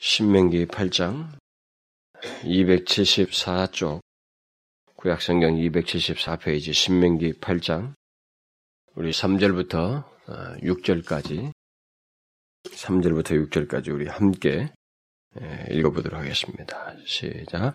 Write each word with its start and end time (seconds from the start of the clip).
신명기 0.00 0.66
8장 0.66 1.26
274쪽 2.44 3.98
구약성경 4.94 5.56
274페이지 5.56 6.72
신명기 6.72 7.32
8장 7.40 7.94
우리 8.94 9.10
3절부터 9.10 10.04
6절까지 10.62 11.48
어, 11.48 11.52
3절부터 12.62 13.50
6절까지 13.50 13.92
우리 13.92 14.06
함께 14.06 14.70
읽어보도록 15.68 16.20
하겠습니다. 16.20 16.94
시작. 17.04 17.74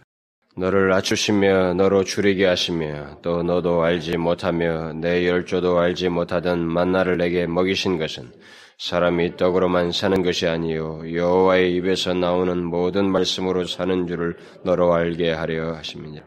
너를 0.56 0.88
낮추시며 0.88 1.74
너로 1.74 2.06
줄이게 2.06 2.46
하시며 2.46 3.20
또 3.22 3.44
너도 3.44 3.84
알지 3.84 4.16
못하며 4.16 4.94
내 4.94 5.28
열조도 5.28 5.78
알지 5.78 6.08
못하던 6.08 6.66
만나를 6.66 7.18
내게 7.18 7.48
먹이신 7.48 7.98
것은 7.98 8.32
사람이 8.78 9.38
떡으로만 9.38 9.92
사는 9.92 10.24
것이 10.24 10.48
아니요 10.48 11.02
여호와의 11.14 11.76
입에서 11.76 12.14
나오는 12.14 12.64
모든 12.64 13.10
말씀으로 13.12 13.66
사는 13.66 14.08
줄을 14.08 14.38
너로 14.64 14.94
알게 14.94 15.32
하려 15.32 15.74
하십니다. 15.76 16.24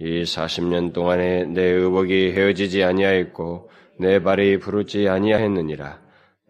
이 0.00 0.22
40년 0.22 0.92
동안에 0.92 1.44
내 1.46 1.62
의복이 1.62 2.32
헤어지지 2.32 2.84
아니하였고 2.84 3.70
내 3.98 4.22
발이 4.22 4.58
부르지 4.58 5.08
아니하였느니라. 5.08 6.00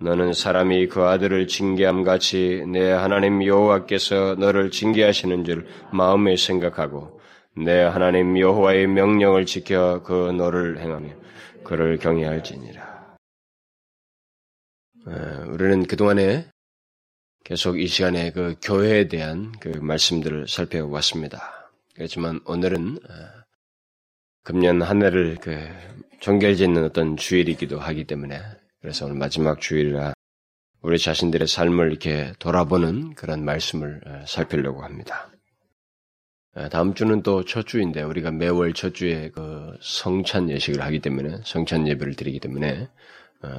너는 0.01 0.33
사람이 0.33 0.89
그 0.89 1.03
아들을 1.03 1.49
징계함 1.49 2.05
같이 2.05 2.63
내 2.69 2.91
하나님 2.91 3.45
여호와께서 3.45 4.37
너를 4.39 4.71
징계하시는 4.71 5.45
줄 5.45 5.67
마음에 5.93 6.37
생각하고 6.37 7.21
내 7.57 7.81
하나님 7.83 8.39
여호와의 8.39 8.87
명령을 8.87 9.47
지켜 9.47 10.03
그 10.05 10.31
너를 10.31 10.79
행하며 10.79 11.09
그를 11.65 11.99
경외할지니라. 11.99 12.88
우리는 15.49 15.87
그동안에 15.87 16.47
계속 17.45 17.81
이 17.81 17.87
시간에 17.87 18.31
그 18.33 18.57
교회에 18.63 19.09
대한 19.09 19.53
그 19.61 19.69
말씀들을 19.69 20.49
살펴왔습니다. 20.49 21.71
그렇지만 21.95 22.41
오늘은 22.45 22.99
금년 24.43 24.83
한 24.83 25.03
해를 25.03 25.37
그 25.41 25.69
종결짓는 26.21 26.85
어떤 26.85 27.17
주일이기도 27.17 27.79
하기 27.79 28.05
때문에 28.05 28.41
그래서 28.81 29.07
오늘 29.07 29.17
마지막 29.17 29.61
주일이라 29.61 30.15
우리 30.81 30.99
자신들의 30.99 31.49
삶을 31.49 31.91
이렇게 31.91 32.33
돌아보는 32.39 33.15
그런 33.15 33.45
말씀을 33.45 34.01
어, 34.07 34.25
살피려고 34.27 34.83
합니다. 34.83 35.31
어, 36.55 36.69
다음 36.69 36.95
주는 36.95 37.23
또 37.23 37.45
첫 37.45 37.67
주인데 37.67 38.03
우리가 38.03 38.31
매월 38.31 38.73
첫 38.75 38.95
주에 38.95 39.31
그 39.31 39.77
성찬 39.81 40.51
예식을 40.51 40.81
하기 40.83 41.01
때문에 41.01 41.41
성찬 41.45 41.89
예배를 41.89 42.15
드리기 42.15 42.39
때문에 42.41 42.83
어, 42.83 42.89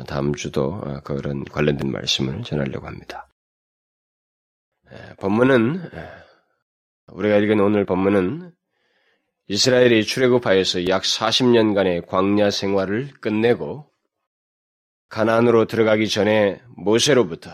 다음 0.08 0.36
주도 0.36 0.82
그런 1.04 1.44
관련된 1.46 1.92
말씀을 1.92 2.44
전하려고 2.44 2.88
합니다. 2.88 3.28
본문은 5.20 5.80
우리가 7.08 7.38
읽은 7.38 7.60
오늘 7.60 7.86
본문은 7.86 8.52
이스라엘이 9.48 10.04
출애굽하여서 10.04 10.88
약 10.88 11.04
40년간의 11.04 12.06
광야 12.06 12.52
생활을 12.52 13.10
끝내고 13.20 13.90
가나안으로 15.10 15.66
들어가기 15.66 16.08
전에 16.08 16.62
모세로부터 16.78 17.50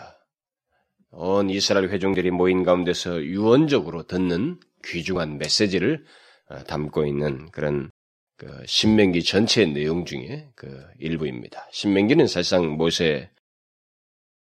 온 1.12 1.50
이스라엘 1.50 1.90
회중들이 1.90 2.32
모인 2.32 2.64
가운데서 2.64 3.24
유언적으로 3.24 4.04
듣는 4.04 4.60
귀중한 4.84 5.38
메시지를 5.38 6.04
어, 6.50 6.64
담고 6.66 7.06
있는 7.06 7.50
그런 7.52 7.90
그 8.38 8.64
신명기 8.66 9.24
전체의 9.24 9.72
내용 9.72 10.06
중에 10.06 10.50
그 10.56 10.86
일부입니다. 11.00 11.68
신명기는 11.72 12.28
사실상 12.28 12.68
모세 12.72 13.30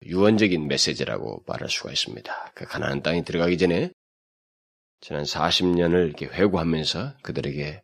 유언적인 0.03 0.69
메시지라고 0.69 1.43
말할 1.47 1.69
수가 1.69 1.91
있습니다. 1.91 2.53
그 2.55 2.65
가나안 2.65 3.03
땅에 3.03 3.23
들어가기 3.23 3.59
전에 3.59 3.91
지난 5.01 5.25
40년을 5.25 6.07
이렇게 6.07 6.27
회고하면서 6.27 7.17
그들에게 7.23 7.83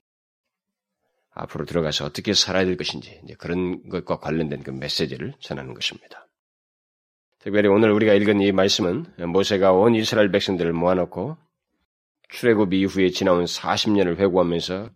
앞으로 1.31 1.67
들어가서 1.67 2.07
어떻게 2.07 2.33
살아야 2.33 2.65
될 2.65 2.77
것인지 2.77 3.21
그런 3.39 3.89
것과 3.89 4.19
관련된 4.19 4.63
그 4.63 4.71
메시지를 4.71 5.35
전하는 5.41 5.75
것입니다. 5.75 6.27
특별히 7.39 7.69
오늘 7.69 7.91
우리가 7.91 8.15
읽은 8.15 8.41
이 8.41 8.53
말씀은 8.53 9.05
모세가 9.31 9.73
온 9.73 9.95
이스라엘 9.95 10.31
백성들을 10.31 10.73
모아놓고 10.73 11.37
출애굽 12.31 12.73
이후에 12.73 13.11
지나온 13.11 13.45
40년을 13.45 14.17
회고하면서 14.19 14.91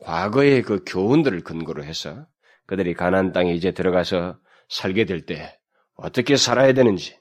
과거의 0.00 0.62
그 0.62 0.84
교훈들을 0.86 1.42
근거로 1.42 1.84
해서 1.84 2.26
그들이 2.66 2.94
가나안 2.94 3.32
땅에 3.32 3.52
이제 3.52 3.72
들어가서 3.72 4.38
살게 4.68 5.04
될 5.04 5.26
때 5.26 5.58
어떻게 5.94 6.36
살아야 6.36 6.72
되는지 6.72 7.18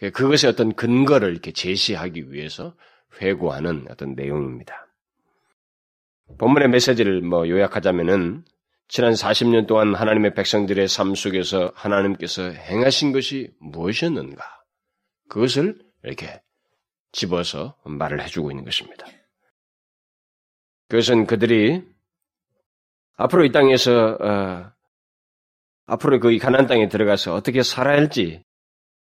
그것의 0.00 0.50
어떤 0.50 0.74
근거를 0.74 1.30
이렇게 1.30 1.52
제시하기 1.52 2.32
위해서 2.32 2.76
회고하는 3.20 3.86
어떤 3.90 4.14
내용입니다. 4.14 4.88
본문의 6.38 6.68
메시지를 6.68 7.20
뭐 7.22 7.48
요약하자면은 7.48 8.44
지난 8.88 9.12
40년 9.12 9.66
동안 9.66 9.94
하나님의 9.94 10.34
백성들의 10.34 10.88
삶 10.88 11.14
속에서 11.14 11.72
하나님께서 11.74 12.50
행하신 12.50 13.12
것이 13.12 13.50
무엇이었는가? 13.60 14.42
그것을 15.28 15.78
이렇게 16.02 16.42
집어서 17.12 17.76
말을 17.84 18.22
해주고 18.22 18.50
있는 18.50 18.64
것입니다. 18.64 19.06
그것은 20.88 21.26
그들이 21.26 21.82
앞으로 23.16 23.44
이 23.44 23.52
땅에서 23.52 24.18
어, 24.20 24.72
앞으로 25.86 26.20
그 26.20 26.36
가나안 26.38 26.66
땅에 26.66 26.88
들어가서 26.88 27.34
어떻게 27.34 27.62
살아야 27.62 27.96
할지 27.96 28.42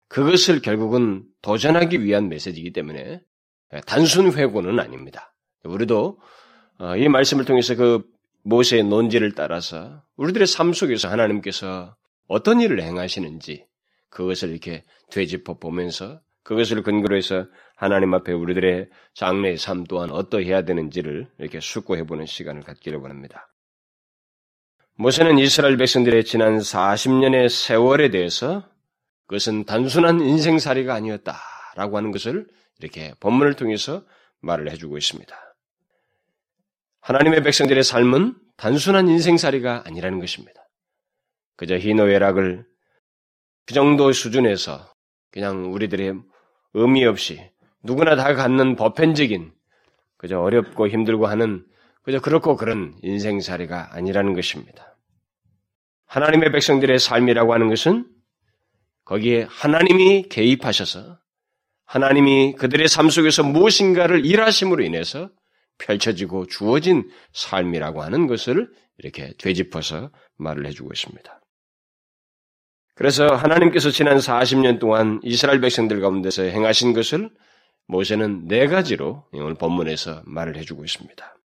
그것을 0.08 0.60
결국은 0.60 1.24
도전하기 1.40 2.02
위한 2.04 2.28
메시지이기 2.28 2.72
때문에 2.72 3.20
단순 3.86 4.32
회고는 4.32 4.78
아닙니다. 4.78 5.34
우리도 5.64 6.18
어, 6.78 6.96
이 6.96 7.08
말씀을 7.08 7.44
통해서 7.44 7.74
그 7.74 8.02
모세의 8.42 8.84
논지를 8.84 9.32
따라서 9.32 10.02
우리들의 10.16 10.46
삶 10.46 10.72
속에서 10.72 11.08
하나님께서 11.08 11.96
어떤 12.28 12.60
일을 12.60 12.82
행하시는지 12.82 13.66
그것을 14.10 14.50
이렇게 14.50 14.84
되짚어 15.10 15.58
보면서 15.58 16.20
그것을 16.42 16.82
근거로 16.82 17.16
해서 17.16 17.46
하나님 17.82 18.14
앞에 18.14 18.30
우리들의 18.30 18.90
장래의 19.14 19.58
삶 19.58 19.82
또한 19.82 20.12
어떠해야 20.12 20.62
되는지를 20.62 21.26
이렇게 21.38 21.58
숙고해 21.58 22.04
보는 22.04 22.26
시간을 22.26 22.62
갖기를 22.62 23.00
원합니다. 23.00 23.52
모세는 24.94 25.36
이스라엘 25.40 25.76
백성들의 25.76 26.24
지난 26.24 26.58
40년의 26.58 27.48
세월에 27.48 28.10
대해서 28.10 28.70
그것은 29.26 29.64
단순한 29.64 30.20
인생살이가 30.20 30.94
아니었다라고 30.94 31.96
하는 31.96 32.12
것을 32.12 32.46
이렇게 32.78 33.14
본문을 33.18 33.54
통해서 33.54 34.04
말을 34.42 34.70
해주고 34.70 34.96
있습니다. 34.96 35.36
하나님의 37.00 37.42
백성들의 37.42 37.82
삶은 37.82 38.36
단순한 38.58 39.08
인생살이가 39.08 39.82
아니라는 39.86 40.20
것입니다. 40.20 40.68
그저 41.56 41.76
희노애락을 41.76 42.64
그 43.66 43.74
정도 43.74 44.12
수준에서 44.12 44.88
그냥 45.32 45.72
우리들의 45.72 46.14
의미 46.74 47.04
없이 47.04 47.51
누구나 47.82 48.16
다 48.16 48.34
갖는 48.34 48.76
보편적인 48.76 49.52
그저 50.16 50.38
어렵고 50.40 50.88
힘들고 50.88 51.26
하는 51.26 51.64
그저 52.02 52.20
그렇고 52.20 52.56
그런 52.56 52.94
인생살이가 53.02 53.94
아니라는 53.94 54.34
것입니다. 54.34 54.96
하나님의 56.06 56.52
백성들의 56.52 56.98
삶이라고 56.98 57.54
하는 57.54 57.68
것은 57.68 58.06
거기에 59.04 59.46
하나님이 59.48 60.28
개입하셔서 60.28 61.18
하나님이 61.84 62.54
그들의 62.54 62.88
삶 62.88 63.10
속에서 63.10 63.42
무엇인가를 63.42 64.24
일하심으로 64.24 64.82
인해서 64.82 65.30
펼쳐지고 65.78 66.46
주어진 66.46 67.10
삶이라고 67.32 68.02
하는 68.02 68.26
것을 68.26 68.70
이렇게 68.98 69.32
되짚어서 69.38 70.10
말을 70.36 70.66
해주고 70.66 70.90
있습니다. 70.92 71.40
그래서 72.94 73.26
하나님께서 73.26 73.90
지난 73.90 74.18
40년 74.18 74.78
동안 74.78 75.20
이스라엘 75.22 75.60
백성들 75.60 76.00
가운데서 76.00 76.42
행하신 76.44 76.92
것을 76.92 77.30
모세는 77.86 78.46
네 78.48 78.66
가지로 78.66 79.26
오늘 79.32 79.54
본문에서 79.54 80.22
말을 80.26 80.56
해주고 80.56 80.84
있습니다. 80.84 81.36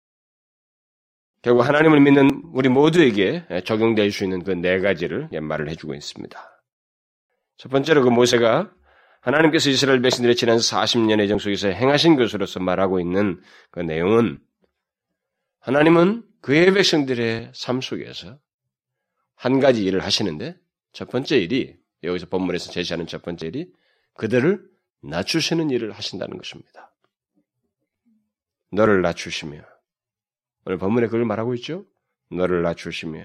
결국 1.43 1.63
하나님을 1.63 2.01
믿는 2.01 2.43
우리 2.53 2.69
모두에게 2.69 3.47
적용될 3.65 4.11
수 4.11 4.25
있는 4.25 4.43
그 4.43 4.53
네 4.53 4.81
가지를 4.81 5.29
말을 5.41 5.69
해주고 5.71 5.95
있습니다. 5.95 6.63
첫 7.59 7.69
번째로 7.71 8.03
그 8.03 8.09
모세가 8.09 8.73
하나님께서 9.21 9.71
이스라엘 9.71 10.03
백성들의 10.03 10.37
지난 10.37 10.59
40년의 10.59 11.29
정 11.29 11.39
속에서 11.39 11.69
행하신 11.69 12.17
것으로서 12.17 12.61
말하고 12.61 13.01
있는 13.01 13.41
그 13.71 13.81
내용은 13.81 14.39
하나님은 15.61 16.23
그의 16.43 16.73
백성들의 16.73 17.51
삶 17.55 17.81
속에서 17.81 18.39
한 19.35 19.59
가지 19.61 19.85
일을 19.85 20.01
하시는데 20.05 20.57
첫 20.93 21.11
번째 21.11 21.39
일이 21.39 21.77
여기서 22.03 22.27
본문에서 22.27 22.71
제시하는 22.71 23.07
첫 23.07 23.23
번째 23.23 23.47
일이 23.49 23.69
그들을 24.15 24.63
낮추시는 25.09 25.71
일을 25.71 25.93
하신다는 25.93 26.37
것입니다. 26.37 26.93
너를 28.73 29.03
낮추시며 29.03 29.63
오늘 30.65 30.79
본문에 30.79 31.07
그걸 31.07 31.25
말하고 31.25 31.55
있죠. 31.55 31.85
너를 32.31 32.63
낮추시며 32.63 33.25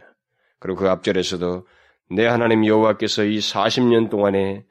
그리고 0.60 0.80
그 0.80 0.90
앞절에서도 0.90 1.68
내 2.12 2.26
하나님 2.26 2.66
여호와께서 2.66 3.24
이 3.24 3.40
40년 3.40 4.10
동안에 4.10 4.66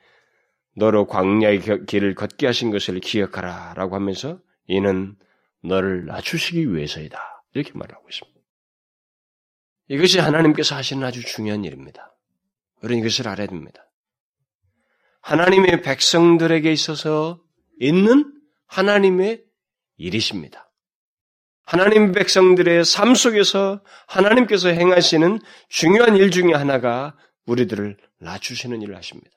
너로 0.77 1.07
광야의 1.07 1.87
길을 1.87 2.15
걷게 2.15 2.47
하신 2.47 2.71
것을 2.71 3.01
기억하라 3.01 3.75
라고 3.75 3.97
하면서 3.97 4.41
이는 4.67 5.17
너를 5.63 6.07
낮추시기 6.07 6.73
위해서이다. 6.73 7.45
이렇게 7.55 7.73
말하고 7.75 8.09
있습니다. 8.09 8.41
이것이 9.89 10.21
하나님께서 10.21 10.77
하시는 10.77 11.05
아주 11.05 11.23
중요한 11.23 11.65
일입니다. 11.65 12.15
우리는 12.83 13.01
이것을 13.01 13.27
알아야 13.27 13.49
됩니다. 13.49 13.90
하나님의 15.21 15.83
백성들에게 15.83 16.71
있어서 16.73 17.41
있는 17.79 18.33
하나님의 18.67 19.43
일이십니다. 19.97 20.71
하나님 21.65 22.13
백성들의 22.13 22.85
삶 22.85 23.15
속에서 23.15 23.83
하나님께서 24.09 24.71
행하시는 24.71 25.39
중요한 25.69 26.17
일 26.17 26.31
중에 26.31 26.53
하나가 26.53 27.17
우리들을 27.47 27.97
낮추시는 28.19 28.83
일을 28.83 28.97
하십니다. 28.97 29.31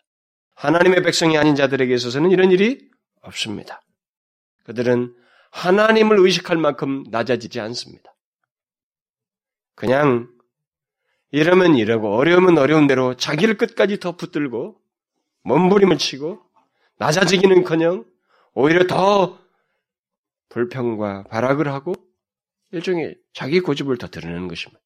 하나님의 0.56 1.03
백성이 1.03 1.38
아닌 1.38 1.56
자들에게 1.56 1.94
있어서는 1.94 2.31
이런 2.31 2.51
일이 2.51 2.89
없습니다. 3.21 3.81
그들은 4.63 5.13
하나님을 5.51 6.18
의식할 6.19 6.57
만큼 6.57 7.03
낮아지지 7.12 7.59
않습니다. 7.59 8.13
그냥 9.75 10.27
이러면 11.31 11.75
이러고 11.75 12.15
어려우면 12.15 12.57
어려운 12.57 12.88
대로 12.88 13.15
자기를 13.15 13.57
끝까지 13.57 14.00
더 14.00 14.15
붙들고 14.15 14.79
몸부림을 15.44 15.98
치고 15.98 16.42
낮아지기는커녕 16.98 18.06
오히려 18.54 18.88
더 18.88 19.40
불평과 20.50 21.24
발악을 21.24 21.68
하고 21.68 21.94
일종의 22.72 23.16
자기 23.34 23.60
고집을 23.60 23.98
더 23.98 24.07
드러내는 24.07 24.48
것입니다. 24.48 24.81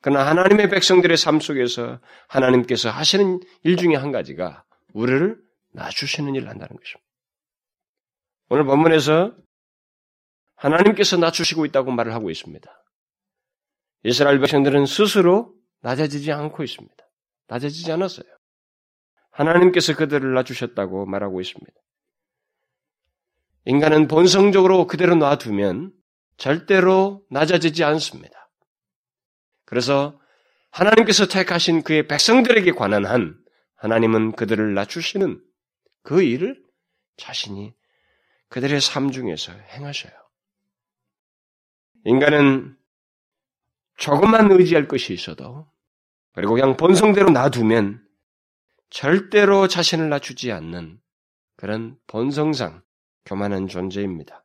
그러나 0.00 0.26
하나님의 0.26 0.68
백성들의 0.68 1.16
삶 1.16 1.40
속에서 1.40 2.00
하나님께서 2.28 2.90
하시는 2.90 3.40
일 3.62 3.76
중에 3.76 3.94
한 3.94 4.12
가지가 4.12 4.64
우리를 4.92 5.40
낮추시는 5.72 6.34
일을 6.34 6.48
한다는 6.48 6.76
것입니다. 6.76 7.04
오늘 8.50 8.64
본문에서 8.64 9.34
하나님께서 10.56 11.16
낮추시고 11.16 11.64
있다고 11.66 11.90
말을 11.90 12.12
하고 12.12 12.30
있습니다. 12.30 12.84
이스라엘 14.04 14.38
백성들은 14.40 14.86
스스로 14.86 15.54
낮아지지 15.80 16.32
않고 16.32 16.62
있습니다. 16.62 16.94
낮아지지 17.48 17.90
않았어요. 17.92 18.26
하나님께서 19.34 19.96
그들을 19.96 20.32
낮추셨다고 20.34 21.06
말하고 21.06 21.40
있습니다. 21.40 21.72
인간은 23.66 24.08
본성적으로 24.08 24.86
그대로 24.86 25.14
놔두면 25.14 25.92
절대로 26.36 27.24
낮아지지 27.30 27.82
않습니다. 27.84 28.50
그래서 29.64 30.20
하나님께서 30.70 31.26
택하신 31.26 31.82
그의 31.82 32.06
백성들에게 32.06 32.72
관한 32.72 33.06
한 33.06 33.36
하나님은 33.76 34.32
그들을 34.32 34.74
낮추시는 34.74 35.40
그 36.02 36.22
일을 36.22 36.62
자신이 37.16 37.74
그들의 38.48 38.80
삶 38.80 39.10
중에서 39.10 39.52
행하셔요. 39.52 40.12
인간은 42.04 42.76
조금만 43.96 44.50
의지할 44.50 44.86
것이 44.86 45.12
있어도 45.14 45.66
그리고 46.34 46.54
그냥 46.54 46.76
본성대로 46.76 47.30
놔두면 47.30 48.03
절대로 48.94 49.66
자신을 49.66 50.08
낮추지 50.08 50.52
않는 50.52 51.00
그런 51.56 51.98
본성상 52.06 52.80
교만한 53.24 53.66
존재입니다. 53.66 54.44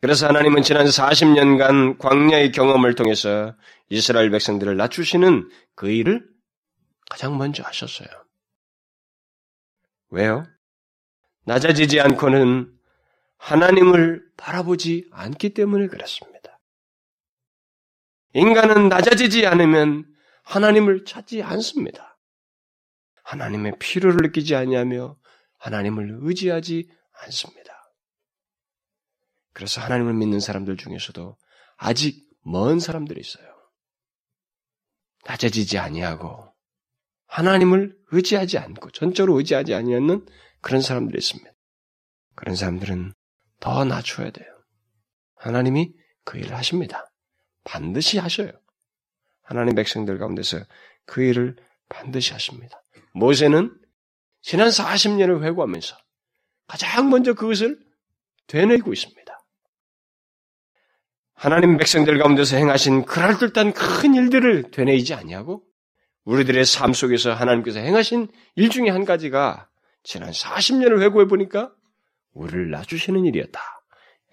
그래서 0.00 0.28
하나님은 0.28 0.62
지난 0.62 0.86
40년간 0.86 1.98
광야의 1.98 2.52
경험을 2.52 2.94
통해서 2.94 3.54
이스라엘 3.90 4.30
백성들을 4.30 4.78
낮추시는 4.78 5.50
그 5.74 5.90
일을 5.90 6.26
가장 7.10 7.36
먼저 7.36 7.62
하셨어요. 7.62 8.08
왜요? 10.08 10.46
낮아지지 11.44 12.00
않고는 12.00 12.72
하나님을 13.36 14.24
바라보지 14.38 15.10
않기 15.12 15.52
때문에 15.52 15.88
그렇습니다. 15.88 16.58
인간은 18.32 18.88
낮아지지 18.88 19.46
않으면 19.46 20.06
하나님을 20.44 21.04
찾지 21.04 21.42
않습니다. 21.42 22.13
하나님의 23.24 23.78
필요를 23.78 24.18
느끼지 24.22 24.54
않냐며 24.54 25.18
하나님을 25.58 26.18
의지하지 26.20 26.88
않습니다. 27.24 27.72
그래서 29.52 29.80
하나님을 29.80 30.14
믿는 30.14 30.40
사람들 30.40 30.76
중에서도 30.76 31.36
아직 31.76 32.28
먼 32.42 32.80
사람들이 32.80 33.20
있어요. 33.20 33.44
낮아지지 35.24 35.78
아니하고 35.78 36.52
하나님을 37.26 37.96
의지하지 38.12 38.58
않고 38.58 38.90
전적으로 38.90 39.38
의지하지 39.38 39.74
아니하는 39.74 40.26
그런 40.60 40.82
사람들이 40.82 41.18
있습니다. 41.18 41.50
그런 42.34 42.56
사람들은 42.56 43.12
더 43.60 43.84
낮춰야 43.84 44.30
돼요. 44.30 44.46
하나님이 45.36 45.94
그 46.24 46.38
일을 46.38 46.54
하십니다. 46.54 47.10
반드시 47.64 48.18
하셔요. 48.18 48.50
하나님 49.42 49.74
백성들 49.74 50.18
가운데서 50.18 50.64
그 51.06 51.22
일을 51.22 51.56
반드시 51.88 52.32
하십니다. 52.32 52.83
모세는 53.14 53.74
지난 54.42 54.68
40년을 54.68 55.42
회고하면서 55.42 55.96
가장 56.66 57.08
먼저 57.08 57.32
그것을 57.34 57.78
되뇌고 58.46 58.92
있습니다. 58.92 59.24
하나님 61.34 61.76
백성들 61.76 62.18
가운데서 62.18 62.56
행하신 62.56 63.04
그럴듯한 63.04 63.72
큰 63.72 64.14
일들을 64.14 64.70
되뇌이지 64.70 65.14
아니하고 65.14 65.62
우리들의 66.24 66.64
삶 66.64 66.92
속에서 66.92 67.32
하나님께서 67.32 67.80
행하신 67.80 68.28
일 68.56 68.70
중에 68.70 68.88
한 68.88 69.04
가지가 69.04 69.68
지난 70.02 70.30
40년을 70.30 71.02
회고해 71.02 71.26
보니까 71.26 71.72
우리를 72.32 72.70
놔주시는 72.70 73.24
일이었다. 73.26 73.60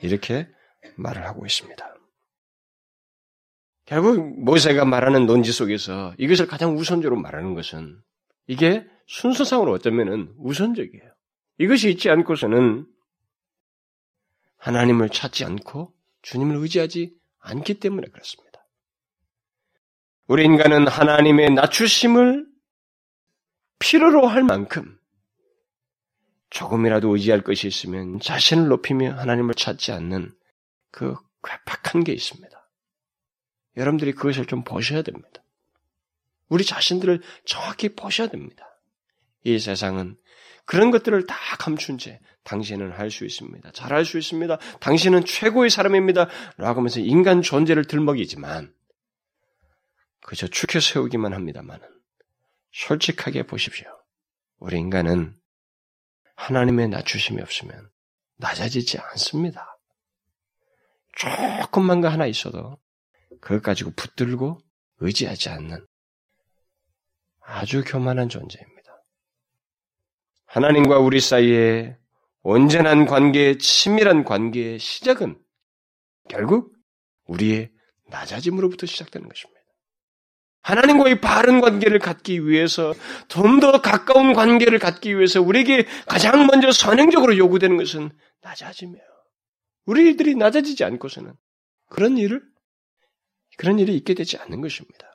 이렇게 0.01 0.47
말을 0.95 1.25
하고 1.25 1.45
있습니다. 1.45 1.95
결국 3.85 4.43
모세가 4.43 4.85
말하는 4.85 5.25
논지 5.25 5.51
속에서 5.51 6.13
이것을 6.17 6.47
가장 6.47 6.77
우선적으로 6.77 7.19
말하는 7.19 7.53
것은 7.55 8.01
이게 8.51 8.85
순서상으로 9.07 9.71
어쩌면은 9.71 10.33
우선적이에요. 10.37 11.15
이것이 11.57 11.89
있지 11.89 12.09
않고서는 12.09 12.85
하나님을 14.57 15.07
찾지 15.07 15.45
않고 15.45 15.93
주님을 16.21 16.57
의지하지 16.57 17.15
않기 17.39 17.75
때문에 17.75 18.09
그렇습니다. 18.09 18.67
우리 20.27 20.43
인간은 20.43 20.85
하나님의 20.85 21.51
낮추심을 21.51 22.45
필요로 23.79 24.27
할 24.27 24.43
만큼 24.43 24.99
조금이라도 26.49 27.15
의지할 27.15 27.43
것이 27.43 27.69
있으면 27.69 28.19
자신을 28.19 28.67
높이며 28.67 29.13
하나님을 29.13 29.53
찾지 29.53 29.93
않는 29.93 30.29
그 30.91 31.15
괴팍한 31.41 32.03
게 32.03 32.11
있습니다. 32.11 32.69
여러분들이 33.77 34.11
그것을 34.11 34.45
좀 34.45 34.65
보셔야 34.65 35.03
됩니다. 35.03 35.40
우리 36.51 36.65
자신들을 36.65 37.21
정확히 37.45 37.95
보셔야 37.95 38.27
됩니다. 38.27 38.77
이 39.45 39.57
세상은 39.57 40.17
그런 40.65 40.91
것들을 40.91 41.25
다 41.25 41.35
감춘 41.57 41.97
채 41.97 42.19
당신은 42.43 42.91
할 42.91 43.09
수 43.09 43.25
있습니다. 43.25 43.71
잘 43.71 43.93
할 43.93 44.03
수 44.03 44.17
있습니다. 44.17 44.57
당신은 44.81 45.23
최고의 45.23 45.69
사람입니다. 45.69 46.27
라고 46.57 46.81
하면서 46.81 46.99
인간 46.99 47.41
존재를 47.41 47.85
들먹이지만 47.85 48.73
그저 50.23 50.45
축혀 50.47 50.81
세우기만 50.81 51.31
합니다만은 51.33 51.87
솔직하게 52.73 53.43
보십시오. 53.43 53.87
우리 54.59 54.77
인간은 54.77 55.33
하나님의 56.35 56.89
낮추심이 56.89 57.41
없으면 57.41 57.89
낮아지지 58.37 58.97
않습니다. 58.99 59.79
조금만 61.15 62.01
거 62.01 62.09
하나 62.09 62.25
있어도 62.25 62.77
그것 63.39 63.63
가지고 63.63 63.91
붙들고 63.91 64.59
의지하지 64.99 65.47
않는 65.49 65.85
아주 67.41 67.83
교만한 67.85 68.29
존재입니다. 68.29 69.03
하나님과 70.45 70.99
우리 70.99 71.19
사이에 71.19 71.97
온전한 72.43 73.05
관계의 73.05 73.59
친밀한 73.59 74.23
관계의 74.23 74.79
시작은 74.79 75.39
결국 76.29 76.73
우리의 77.25 77.71
낮아짐으로부터 78.09 78.85
시작되는 78.85 79.27
것입니다. 79.27 79.61
하나님과의 80.63 81.21
바른 81.21 81.59
관계를 81.61 81.99
갖기 81.99 82.47
위해서 82.47 82.93
좀 83.27 83.59
더 83.59 83.81
가까운 83.81 84.33
관계를 84.33 84.79
갖기 84.79 85.15
위해서 85.15 85.41
우리에게 85.41 85.85
가장 86.07 86.45
먼저 86.45 86.71
선행적으로 86.71 87.37
요구되는 87.37 87.77
것은 87.77 88.11
낮아짐이에요. 88.41 89.05
우리들이 89.85 90.35
낮아지지 90.35 90.83
않고서는 90.83 91.33
그런 91.89 92.17
일을 92.17 92.41
그런 93.57 93.79
일이 93.79 93.95
있게 93.95 94.13
되지 94.13 94.37
않는 94.37 94.61
것입니다. 94.61 95.10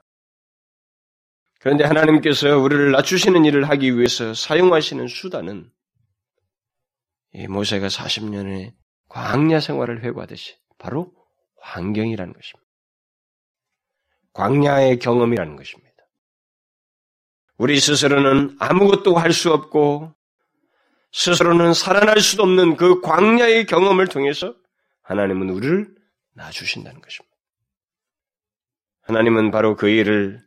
그런데 1.67 1.83
하나님께서 1.83 2.59
우리를 2.59 2.93
낮추시는 2.93 3.45
일을 3.45 3.69
하기 3.71 3.97
위해서 3.97 4.35
사용하시는 4.35 5.09
수단은 5.09 5.69
이 7.33 7.49
모세가 7.49 7.89
40년의 7.89 8.73
광야 9.09 9.59
생활을 9.59 10.05
회고하듯이 10.05 10.55
바로 10.79 11.13
환경이라는 11.63 12.33
것입니다. 12.33 12.71
광야의 14.35 15.01
경험이라는 15.01 15.57
것입니다. 15.57 15.93
우리 17.57 17.81
스스로는 17.81 18.57
아무것도 18.61 19.17
할 19.17 19.33
수 19.33 19.53
없고 19.53 20.15
스스로는 21.11 21.75
살아날 21.75 22.21
수도 22.21 22.45
없는 22.45 22.77
그 22.77 23.01
광야의 23.01 23.67
경험을 23.67 24.07
통해서 24.07 24.55
하나님은 25.03 25.51
우리를 25.51 25.93
놔주신다는 26.35 27.01
것입니다. 27.01 27.37
하나님은 29.03 29.51
바로 29.51 29.75
그 29.75 29.89
일을 29.89 30.46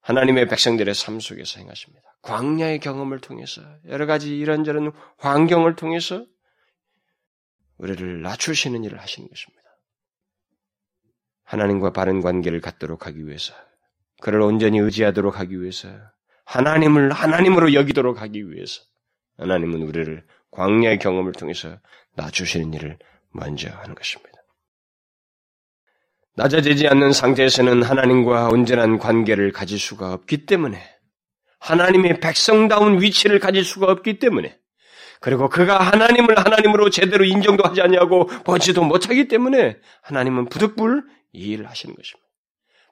하나님의 0.00 0.48
백성들의 0.48 0.94
삶 0.94 1.20
속에서 1.20 1.60
행하십니다. 1.60 2.02
광야의 2.22 2.80
경험을 2.80 3.20
통해서 3.20 3.62
여러 3.86 4.06
가지 4.06 4.36
이런저런 4.38 4.92
환경을 5.18 5.76
통해서 5.76 6.26
우리를 7.78 8.22
낮추시는 8.22 8.84
일을 8.84 9.00
하시는 9.00 9.28
것입니다. 9.28 9.60
하나님과 11.44 11.92
바른 11.92 12.20
관계를 12.20 12.60
갖도록 12.60 13.06
하기 13.06 13.26
위해서, 13.26 13.54
그를 14.20 14.40
온전히 14.40 14.78
의지하도록 14.78 15.38
하기 15.40 15.60
위해서, 15.60 15.88
하나님을 16.44 17.10
하나님으로 17.10 17.74
여기도록 17.74 18.20
하기 18.22 18.50
위해서, 18.50 18.82
하나님은 19.38 19.82
우리를 19.82 20.24
광야의 20.50 20.98
경험을 20.98 21.32
통해서 21.32 21.78
낮추시는 22.14 22.74
일을 22.74 22.98
먼저 23.32 23.70
하는 23.70 23.94
것입니다. 23.94 24.39
낮아지지 26.36 26.86
않는 26.88 27.12
상태에서는 27.12 27.82
하나님과 27.82 28.48
온전한 28.48 28.98
관계를 28.98 29.52
가질 29.52 29.78
수가 29.78 30.12
없기 30.12 30.46
때문에 30.46 30.80
하나님의 31.58 32.20
백성다운 32.20 33.02
위치를 33.02 33.38
가질 33.38 33.64
수가 33.64 33.90
없기 33.90 34.18
때문에 34.18 34.56
그리고 35.20 35.48
그가 35.48 35.78
하나님을 35.78 36.38
하나님으로 36.38 36.88
제대로 36.88 37.24
인정도 37.24 37.62
하지 37.64 37.82
않냐고 37.82 38.26
보지도 38.26 38.82
못하기 38.82 39.28
때문에 39.28 39.76
하나님은 40.02 40.48
부득불 40.48 41.04
이 41.32 41.50
일을 41.50 41.68
하시는 41.68 41.94
것입니다. 41.94 42.26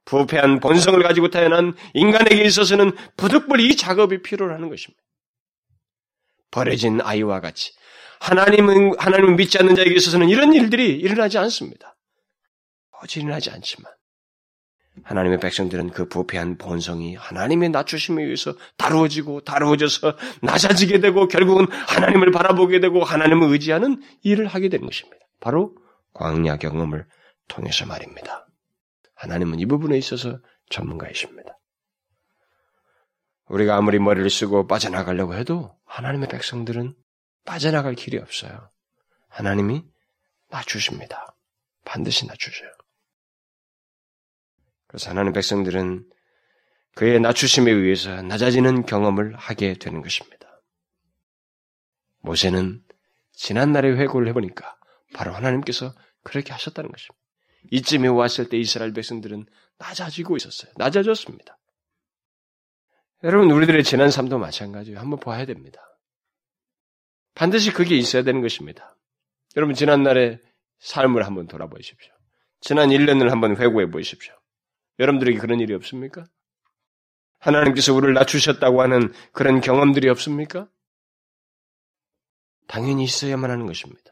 부패한 0.05 0.61
본성을 0.61 1.03
가지고 1.03 1.31
태어난 1.31 1.75
인간에게 1.95 2.45
있어서는 2.45 2.93
부득불 3.17 3.61
이 3.61 3.77
작업이 3.77 4.23
필요하는 4.23 4.69
것입니다. 4.69 5.03
버려진 6.51 7.01
아이와 7.03 7.41
같이 7.41 7.73
하나님은 8.21 8.99
하나님을 8.99 9.37
믿지 9.37 9.59
않는 9.59 9.75
자에게 9.75 9.95
있어서는 9.95 10.29
이런 10.29 10.53
일들이 10.53 10.97
일어나지 10.97 11.39
않습니다. 11.39 11.98
어지 13.03 13.21
일어나지 13.21 13.51
않지만 13.51 13.93
하나님의 15.05 15.39
백성들은 15.39 15.91
그 15.91 16.09
부패한 16.09 16.59
본성이 16.59 17.15
하나님의 17.15 17.71
낮추심에 17.71 18.23
의해서 18.23 18.55
다루어지고 18.77 19.43
다루어져서 19.43 20.17
낮아지게 20.43 21.01
되고 21.01 21.29
결국은 21.29 21.67
하나님을 21.71 22.33
바라보게 22.33 22.81
되고 22.81 23.05
하나님을 23.05 23.49
의지하는 23.53 24.03
일을 24.23 24.47
하게 24.47 24.69
되는 24.69 24.87
것입니다. 24.87 25.25
바로 25.41 25.77
광야 26.15 26.57
경험을 26.57 27.07
통해서 27.47 27.87
말입니다. 27.87 28.47
하나님은 29.15 29.61
이 29.61 29.67
부분에 29.67 29.97
있어서 29.99 30.39
전문가이십니다. 30.71 31.59
우리가 33.47 33.77
아무리 33.77 33.99
머리를 33.99 34.29
쓰고 34.29 34.67
빠져나가려고 34.67 35.35
해도 35.35 35.75
하나님의 35.87 36.29
백성들은 36.29 36.95
빠져나갈 37.45 37.95
길이 37.95 38.19
없어요. 38.19 38.71
하나님이 39.29 39.85
낮추십니다. 40.51 41.35
반드시 41.85 42.27
낮추셔요. 42.27 42.71
그래서 44.89 45.11
하나님 45.11 45.33
백성들은 45.33 46.05
그의 46.97 47.21
낮추심에 47.21 47.71
의해서 47.71 48.23
낮아지는 48.23 48.85
경험을 48.85 49.37
하게 49.37 49.75
되는 49.75 50.03
것입니다. 50.03 50.63
모세는 52.23 52.83
지난날에 53.33 53.91
회고를 53.91 54.29
해보니까 54.29 54.77
바로 55.15 55.33
하나님께서 55.33 55.95
그렇게 56.25 56.53
하셨다는 56.53 56.91
것입니다. 56.91 57.15
이쯤에 57.71 58.09
왔을 58.09 58.49
때 58.49 58.57
이스라엘 58.57 58.93
백성들은 58.93 59.47
낮아지고 59.79 60.37
있었어요. 60.37 60.73
낮아졌습니다. 60.77 61.59
여러분, 63.25 63.51
우리들의 63.51 63.83
지난 63.85 64.11
삶도 64.11 64.39
마찬가지예요. 64.39 64.99
한번 64.99 65.19
봐야 65.21 65.45
됩니다. 65.45 65.81
반드시 67.35 67.73
그게 67.73 67.97
있어야 67.97 68.23
되는 68.23 68.43
것입니다. 68.43 68.97
여러분, 69.57 69.75
지난날의 69.75 70.41
삶을 70.81 71.27
한번 71.27 71.47
돌아보십시오. 71.47 72.13
지난 72.61 72.91
1년을 72.91 73.29
한번 73.29 73.57
회고해 73.57 73.91
보십시오. 73.91 74.38
여러분들에게 74.99 75.39
그런 75.39 75.61
일이 75.61 75.75
없습니까? 75.75 76.27
하나님께서 77.39 77.95
우리를 77.95 78.15
낮추셨다고 78.15 78.83
하는 78.83 79.13
그런 79.33 79.61
경험들이 79.61 80.09
없습니까? 80.09 80.69
당연히 82.67 83.05
있어야만 83.05 83.51
하는 83.51 83.67
것입니다. 83.67 84.11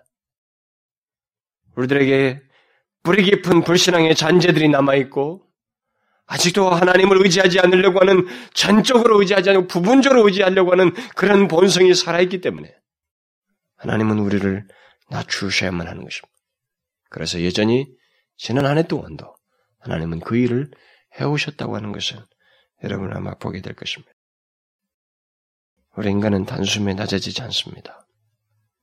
우리들에게 1.76 2.40
뿌리 3.02 3.22
깊은 3.22 3.64
불신앙의 3.64 4.14
잔재들이 4.14 4.68
남아있고, 4.68 5.44
아직도 6.26 6.70
하나님을 6.70 7.22
의지하지 7.22 7.60
않으려고 7.60 8.00
하는 8.00 8.26
전적으로 8.52 9.20
의지하지 9.20 9.50
않고 9.50 9.66
부분적으로 9.68 10.26
의지하려고 10.26 10.72
하는 10.72 10.92
그런 11.14 11.46
본성이 11.46 11.94
살아있기 11.94 12.40
때문에 12.40 12.74
하나님은 13.76 14.18
우리를 14.18 14.66
낮추셔야만 15.10 15.86
하는 15.86 16.02
것입니다. 16.02 16.34
그래서 17.10 17.44
여전히 17.44 17.86
지난 18.36 18.66
한 18.66 18.76
해 18.76 18.82
동안도 18.82 19.35
하나님은 19.86 20.20
그 20.20 20.36
일을 20.36 20.70
해오셨다고 21.18 21.76
하는 21.76 21.92
것을 21.92 22.18
여러분 22.82 23.12
아마 23.16 23.34
보게 23.34 23.60
될 23.60 23.74
것입니다. 23.74 24.12
우리 25.96 26.10
인간은 26.10 26.44
단숨에 26.44 26.94
낮아지지 26.94 27.42
않습니다. 27.42 28.06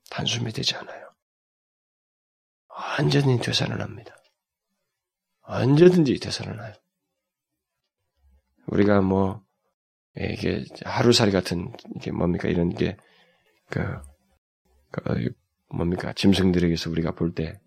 단숨에 0.10 0.52
되지 0.52 0.76
않아요. 0.76 1.14
완전히 2.70 3.40
되살아납니다. 3.40 4.16
언제든지 5.42 6.20
되살아나요. 6.20 6.74
우리가 8.68 9.02
뭐 9.02 9.44
이게 10.16 10.66
하루살이 10.86 11.32
같은 11.32 11.72
이게 11.96 12.12
뭡니까 12.12 12.48
이런 12.48 12.70
게 12.70 12.98
그, 13.70 13.80
그 14.92 15.34
뭡니까 15.70 16.14
짐승들에게서 16.14 16.90
우리가 16.90 17.12
볼 17.12 17.34
때 17.34 17.60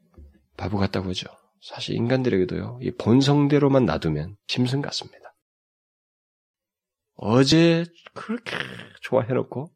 바보 0.57 0.79
같다고 0.79 1.11
하죠. 1.11 1.29
사실 1.61 1.97
인간들에게도요, 1.97 2.81
이 2.83 2.91
본성대로만 2.93 3.87
놔두면 3.87 4.37
짐승 4.47 4.83
같습니다. 4.83 5.35
어제 7.15 7.85
그렇게 8.15 8.57
좋아해놓고, 9.03 9.75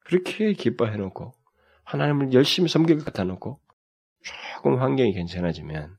그렇게 0.00 0.52
기뻐해놓고, 0.52 1.32
하나님을 1.84 2.32
열심히 2.32 2.68
섬길 2.68 2.98
것 2.98 3.04
같아놓고, 3.06 3.60
조금 4.22 4.80
환경이 4.80 5.12
괜찮아지면, 5.12 5.96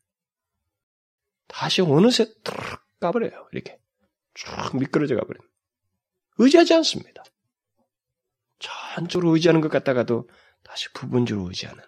다시 1.47 1.81
어느새 1.81 2.25
툭 2.43 2.55
가버려요, 2.99 3.49
이렇게. 3.51 3.79
쭉 4.35 4.77
미끄러져 4.77 5.15
가버립니다. 5.15 5.51
의지하지 6.37 6.73
않습니다. 6.75 7.23
전적으로 8.59 9.33
의지하는 9.33 9.61
것 9.61 9.69
같다가도 9.69 10.29
다시 10.63 10.91
부분적으로 10.93 11.47
의지하는. 11.47 11.83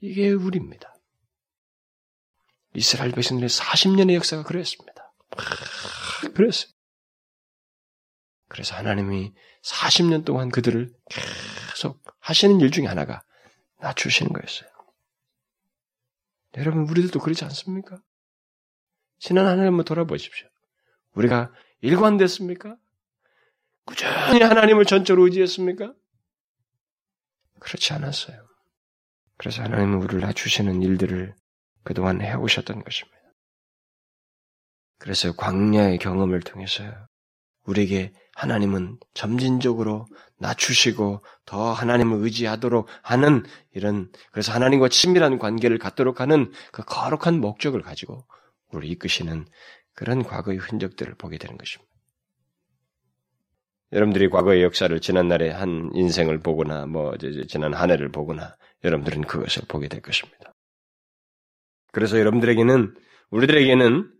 이게 0.00 0.30
우리입니다. 0.30 0.94
이스라엘 2.74 3.12
백성들의 3.12 3.48
40년의 3.48 4.14
역사가 4.14 4.44
그랬습니다. 4.44 5.12
그랬어요. 6.34 6.70
그래서 8.48 8.74
하나님이 8.74 9.32
40년 9.62 10.24
동안 10.24 10.48
그들을 10.48 10.92
계속 11.08 12.02
하시는 12.20 12.60
일 12.60 12.70
중에 12.70 12.86
하나가 12.86 13.22
낮추시는 13.78 14.32
거였어요. 14.32 14.68
여러분, 16.56 16.88
우리들도 16.88 17.20
그렇지 17.20 17.44
않습니까? 17.44 18.00
지난 19.18 19.46
한해 19.46 19.64
한번 19.64 19.84
돌아보십시오. 19.84 20.48
우리가 21.12 21.52
일관됐습니까? 21.80 22.76
꾸준히 23.84 24.42
하나님을 24.42 24.84
전적으로 24.84 25.26
의지했습니까? 25.26 25.94
그렇지 27.60 27.92
않았어요. 27.92 28.48
그래서 29.36 29.62
하나님은 29.62 29.98
우리를 30.02 30.20
낮추시는 30.20 30.82
일들을 30.82 31.34
그동안 31.82 32.20
해오셨던 32.20 32.84
것입니다. 32.84 33.18
그래서 34.98 35.32
광야의 35.32 35.98
경험을 35.98 36.40
통해서 36.40 36.84
우리에게 37.64 38.12
하나님은 38.34 38.98
점진적으로 39.14 40.06
낮추시고 40.38 41.24
더 41.44 41.72
하나님을 41.72 42.18
의지하도록 42.22 42.86
하는 43.02 43.44
이런 43.72 44.10
그래서 44.30 44.52
하나님과 44.52 44.88
친밀한 44.88 45.38
관계를 45.38 45.78
갖도록 45.78 46.20
하는 46.20 46.52
그 46.72 46.82
거룩한 46.84 47.40
목적을 47.40 47.82
가지고 47.82 48.26
우리를 48.72 48.90
이끄시는 48.92 49.46
그런 49.94 50.22
과거의 50.22 50.58
흔적들을 50.58 51.14
보게 51.16 51.38
되는 51.38 51.56
것입니다. 51.56 51.90
여러분들이 53.92 54.28
과거의 54.30 54.62
역사를 54.62 54.98
지난날의 55.00 55.52
한 55.52 55.90
인생을 55.94 56.38
보거나 56.38 56.86
뭐 56.86 57.14
지난 57.48 57.74
한 57.74 57.90
해를 57.90 58.10
보거나 58.10 58.56
여러분들은 58.84 59.22
그것을 59.22 59.64
보게 59.66 59.88
될 59.88 60.00
것입니다. 60.00 60.54
그래서 61.92 62.18
여러분들에게는 62.18 62.94
우리들에게는 63.30 64.12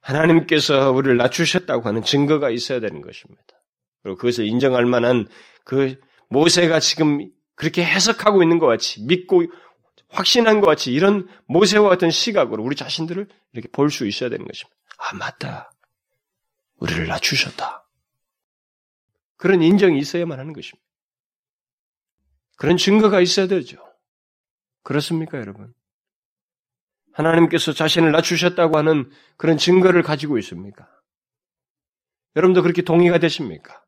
하나님께서 0.00 0.90
우리를 0.92 1.16
낮추셨다고 1.16 1.86
하는 1.86 2.02
증거가 2.02 2.50
있어야 2.50 2.80
되는 2.80 3.00
것입니다. 3.02 3.42
그리고 4.02 4.16
그것을 4.16 4.46
인정할 4.46 4.86
만한 4.86 5.26
그 5.64 5.96
모세가 6.30 6.80
지금 6.80 7.30
그렇게 7.54 7.84
해석하고 7.84 8.42
있는 8.42 8.58
것 8.58 8.66
같이 8.66 9.02
믿고 9.04 9.44
확신한 10.10 10.60
것 10.60 10.66
같이 10.66 10.92
이런 10.92 11.28
모세와 11.46 11.88
같은 11.88 12.10
시각으로 12.10 12.62
우리 12.62 12.76
자신들을 12.76 13.28
이렇게 13.52 13.68
볼 13.70 13.90
수 13.90 14.06
있어야 14.06 14.30
되는 14.30 14.46
것입니다. 14.46 14.76
아, 14.98 15.14
맞다. 15.14 15.70
우리를 16.76 17.06
낮추셨다. 17.06 17.86
그런 19.36 19.62
인정이 19.62 19.98
있어야만 19.98 20.38
하는 20.38 20.52
것입니다. 20.52 20.86
그런 22.56 22.76
증거가 22.76 23.20
있어야 23.20 23.46
되죠. 23.46 23.78
그렇습니까, 24.82 25.38
여러분? 25.38 25.72
하나님께서 27.18 27.72
자신을 27.72 28.12
낮추셨다고 28.12 28.78
하는 28.78 29.10
그런 29.36 29.58
증거를 29.58 30.02
가지고 30.02 30.38
있습니까? 30.38 30.88
여러분도 32.36 32.62
그렇게 32.62 32.82
동의가 32.82 33.18
되십니까? 33.18 33.82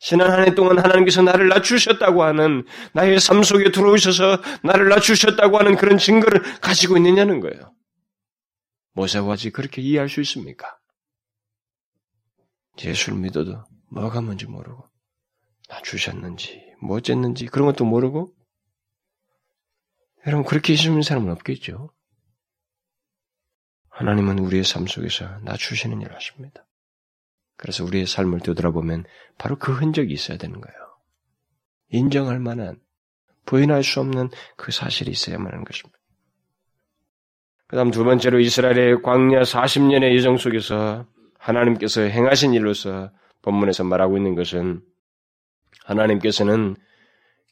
지난 0.00 0.30
한 0.30 0.46
해 0.46 0.54
동안 0.54 0.78
하나님께서 0.78 1.22
나를 1.22 1.48
낮추셨다고 1.48 2.22
하는 2.22 2.64
나의 2.92 3.18
삶 3.18 3.42
속에 3.42 3.72
들어오셔서 3.72 4.42
나를 4.62 4.88
낮추셨다고 4.90 5.58
하는 5.58 5.76
그런 5.76 5.98
증거를 5.98 6.60
가지고 6.60 6.96
있느냐는 6.98 7.40
거예요. 7.40 7.74
모세와 8.92 9.36
지 9.36 9.50
그렇게 9.50 9.80
이해할 9.82 10.08
수 10.08 10.20
있습니까? 10.20 10.78
예수를 12.84 13.18
믿어도 13.18 13.64
뭐가 13.90 14.20
뭔지 14.20 14.46
모르고 14.46 14.84
낮추셨는지 15.68 16.60
뭐 16.82 16.98
어쨌는지 16.98 17.46
그런 17.46 17.66
것도 17.66 17.84
모르고 17.84 18.32
여러분 20.26 20.44
그렇게 20.44 20.74
있으면 20.74 21.02
사람은 21.02 21.32
없겠죠. 21.32 21.90
하나님은 23.98 24.38
우리의 24.38 24.62
삶 24.62 24.86
속에서 24.86 25.26
낮추시는 25.42 26.00
일을 26.02 26.14
하십니다. 26.14 26.64
그래서 27.56 27.84
우리의 27.84 28.06
삶을 28.06 28.38
되돌아보면 28.38 29.04
바로 29.38 29.58
그 29.58 29.72
흔적이 29.72 30.12
있어야 30.12 30.38
되는 30.38 30.60
거예요. 30.60 30.78
인정할 31.88 32.38
만한, 32.38 32.80
부인할 33.44 33.82
수 33.82 33.98
없는 33.98 34.30
그 34.56 34.70
사실이 34.70 35.10
있어야만 35.10 35.48
하는 35.50 35.64
것입니다. 35.64 35.98
그 37.66 37.74
다음 37.74 37.90
두 37.90 38.04
번째로 38.04 38.38
이스라엘의 38.38 39.02
광야 39.02 39.42
40년의 39.42 40.14
예정 40.14 40.36
속에서 40.36 41.04
하나님께서 41.36 42.02
행하신 42.02 42.54
일로서 42.54 43.10
본문에서 43.42 43.82
말하고 43.82 44.16
있는 44.16 44.36
것은 44.36 44.80
하나님께서는 45.86 46.76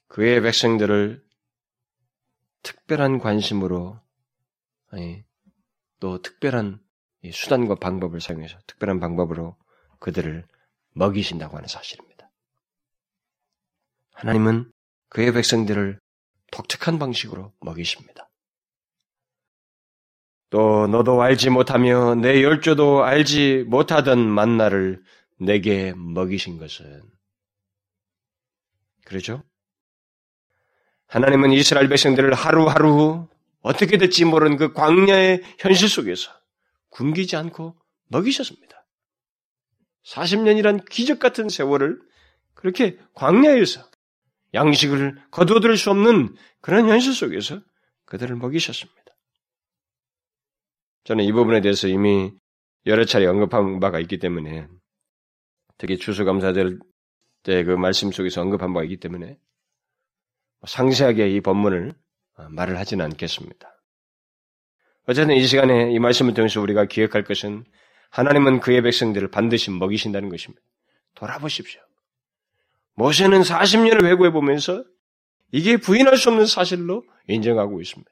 그의 0.06 0.40
백성들을 0.42 1.24
특별한 2.62 3.18
관심으로 3.18 3.98
아니, 4.92 5.25
또 6.00 6.20
특별한 6.20 6.80
수단과 7.32 7.76
방법을 7.76 8.20
사용해서 8.20 8.58
특별한 8.66 9.00
방법으로 9.00 9.56
그들을 10.00 10.46
먹이신다고 10.94 11.56
하는 11.56 11.68
사실입니다. 11.68 12.30
하나님은 14.12 14.70
그의 15.08 15.32
백성들을 15.32 16.00
독특한 16.52 16.98
방식으로 16.98 17.52
먹이십니다. 17.60 18.30
또 20.50 20.86
너도 20.86 21.20
알지 21.20 21.50
못하며 21.50 22.14
내 22.14 22.42
열조도 22.42 23.04
알지 23.04 23.64
못하던 23.66 24.18
만나를 24.18 25.02
내게 25.38 25.92
먹이신 25.94 26.58
것은 26.58 27.02
그러죠? 29.04 29.42
하나님은 31.08 31.52
이스라엘 31.52 31.88
백성들을 31.88 32.32
하루하루 32.34 33.28
어떻게 33.66 33.99
될지 33.99 34.25
모르는 34.25 34.56
그 34.56 34.73
광야의 34.73 35.42
현실 35.58 35.88
속에서 35.88 36.30
굶기지 36.90 37.35
않고 37.35 37.76
먹이셨습니다. 38.11 38.87
40년이란 40.04 40.88
기적 40.88 41.18
같은 41.18 41.49
세월을 41.49 42.00
그렇게 42.54 42.96
광야에서 43.14 43.82
양식을 44.54 45.20
거두어들일 45.32 45.76
수 45.76 45.90
없는 45.90 46.37
그런 46.61 46.88
현실 46.88 47.12
속에서 47.12 47.61
그들을 48.04 48.37
먹이셨습니다. 48.37 49.02
저는 51.02 51.25
이 51.25 51.32
부분에 51.32 51.61
대해서 51.61 51.88
이미 51.88 52.30
여러 52.87 53.04
차례 53.04 53.26
언급한 53.26 53.80
바가 53.80 53.99
있기 53.99 54.18
때문에 54.18 54.68
특히 55.76 55.99
추수감사절 55.99 56.78
때 57.42 57.64
그 57.64 57.73
말씀 57.73 58.12
속에서 58.12 58.42
언급한 58.42 58.73
바가 58.73 58.85
있기 58.85 58.99
때문에 58.99 59.38
상세하게 60.64 61.30
이 61.30 61.40
본문을 61.40 61.94
말을 62.50 62.78
하지는 62.78 63.05
않겠습니다. 63.05 63.72
어쨌든 65.09 65.37
이 65.37 65.46
시간에 65.46 65.92
이 65.92 65.99
말씀을 65.99 66.35
통해서 66.35 66.61
우리가 66.61 66.87
기억할 66.87 67.25
것은 67.25 67.64
하나님은 68.11 68.61
그의 68.61 68.83
백성들을 68.83 69.31
반드시 69.31 69.70
먹이신다는 69.70 70.29
것입니다. 70.29 70.62
돌아보십시오. 71.14 71.81
모세는 72.94 73.42
40년을 73.42 74.07
회고해 74.07 74.31
보면서 74.31 74.85
이게 75.53 75.77
부인할 75.77 76.16
수 76.16 76.31
없는 76.31 76.46
사실로 76.46 77.05
인정하고 77.29 77.81
있습니다. 77.81 78.11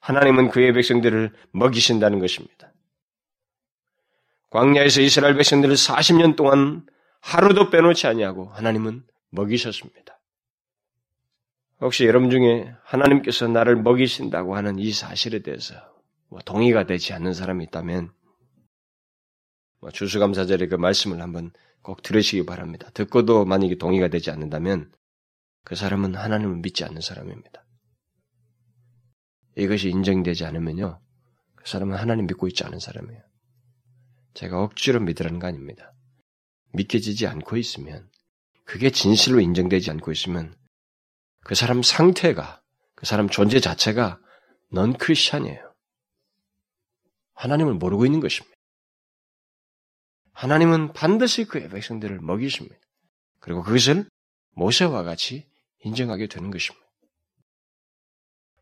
하나님은 0.00 0.50
그의 0.50 0.72
백성들을 0.72 1.32
먹이신다는 1.52 2.20
것입니다. 2.20 2.72
광야에서 4.50 5.00
이스라엘 5.00 5.34
백성들을 5.34 5.74
40년 5.74 6.36
동안 6.36 6.86
하루도 7.20 7.70
빼놓지 7.70 8.06
아니하고 8.06 8.50
하나님은 8.50 9.04
먹이셨습니다. 9.30 10.15
혹시 11.80 12.06
여러분 12.06 12.30
중에 12.30 12.74
하나님께서 12.84 13.48
나를 13.48 13.76
먹이신다고 13.76 14.56
하는 14.56 14.78
이 14.78 14.92
사실에 14.92 15.40
대해서 15.40 15.74
뭐 16.28 16.40
동의가 16.40 16.86
되지 16.86 17.12
않는 17.12 17.34
사람이 17.34 17.64
있다면 17.64 18.12
뭐 19.80 19.90
주수감사절에 19.90 20.68
그 20.68 20.74
말씀을 20.74 21.20
한번 21.20 21.52
꼭 21.82 22.02
들으시기 22.02 22.46
바랍니다. 22.46 22.90
듣고도 22.94 23.44
만약에 23.44 23.76
동의가 23.76 24.08
되지 24.08 24.30
않는다면 24.30 24.90
그 25.64 25.74
사람은 25.74 26.14
하나님을 26.14 26.56
믿지 26.56 26.84
않는 26.84 27.00
사람입니다. 27.00 27.64
이것이 29.56 29.90
인정되지 29.90 30.44
않으면요. 30.44 31.00
그 31.54 31.68
사람은 31.68 31.96
하나님 31.96 32.26
믿고 32.26 32.46
있지 32.48 32.64
않은 32.64 32.78
사람이에요. 32.78 33.20
제가 34.34 34.62
억지로 34.62 35.00
믿으라는 35.00 35.38
거 35.38 35.46
아닙니다. 35.46 35.92
믿겨지지 36.72 37.26
않고 37.26 37.56
있으면, 37.56 38.10
그게 38.64 38.90
진실로 38.90 39.40
인정되지 39.40 39.90
않고 39.90 40.12
있으면, 40.12 40.54
그 41.46 41.54
사람 41.54 41.80
상태가, 41.80 42.60
그 42.96 43.06
사람 43.06 43.28
존재 43.28 43.60
자체가 43.60 44.18
넌 44.72 44.94
크리스찬이에요. 44.94 45.72
하나님을 47.34 47.74
모르고 47.74 48.04
있는 48.04 48.18
것입니다. 48.18 48.56
하나님은 50.32 50.92
반드시 50.92 51.44
그의 51.44 51.68
백성들을 51.68 52.18
먹이십니다. 52.20 52.76
그리고 53.38 53.62
그것을 53.62 54.10
모세와 54.56 55.04
같이 55.04 55.48
인정하게 55.84 56.26
되는 56.26 56.50
것입니다. 56.50 56.84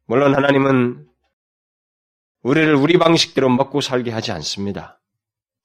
물론 0.05 0.35
하나님은 0.35 1.09
우리를 2.43 2.75
우리 2.75 2.99
방식대로 2.99 3.49
먹고 3.49 3.81
살게 3.81 4.11
하지 4.11 4.31
않습니다. 4.31 5.01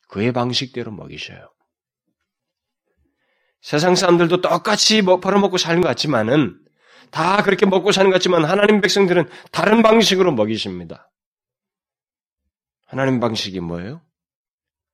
그의 0.08 0.32
방식대로 0.32 0.94
먹이셔요. 0.94 1.54
세상 3.60 3.96
사람들도 3.96 4.40
똑같이 4.40 5.02
벌어먹고 5.02 5.58
사는 5.58 5.82
것 5.82 5.90
같지만은 5.90 6.69
다 7.12 7.42
그렇게 7.44 7.66
먹고 7.66 7.92
사는 7.92 8.10
것 8.10 8.16
같지만 8.16 8.46
하나님 8.46 8.82
백성들은 8.82 9.28
다른 9.52 9.82
방식으로 9.82 10.32
먹이십니다. 10.32 11.12
하나님 12.88 13.20
방식이 13.20 13.60
뭐예요? 13.60 14.02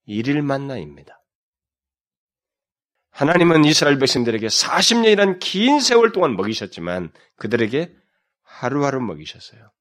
일일 0.06 0.42
만나입니다. 0.42 1.22
하나님은 3.12 3.64
이스라엘 3.64 3.98
백성들에게 3.98 4.46
40년이란 4.48 5.40
긴 5.40 5.80
세월 5.80 6.12
동안 6.12 6.36
먹이셨지만 6.36 7.14
그들에게 7.38 7.96
하루하루 8.44 9.00
먹이셨어요. 9.00 9.72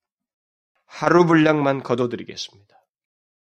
하루 0.87 1.27
분량만 1.27 1.83
거둬드리겠습니다. 1.83 2.75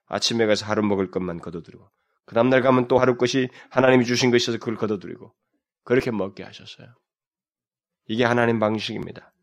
아침에 0.08 0.48
가서 0.48 0.65
하루 0.65 0.82
먹을 0.82 1.12
것만 1.12 1.39
거둬드리고 1.39 1.88
그 2.26 2.34
다음날 2.34 2.62
가면 2.62 2.88
또 2.88 2.98
하루 2.98 3.17
것이 3.17 3.50
하나님이 3.69 4.06
주신 4.06 4.32
것이 4.32 4.45
있어서 4.45 4.58
그걸 4.58 4.76
거둬드리고 4.76 5.34
그렇게 5.84 6.10
먹게 6.10 6.43
하셨어요. 6.43 6.88
이게 8.08 8.24
하나님 8.24 8.60
방식입니다. 8.60 9.34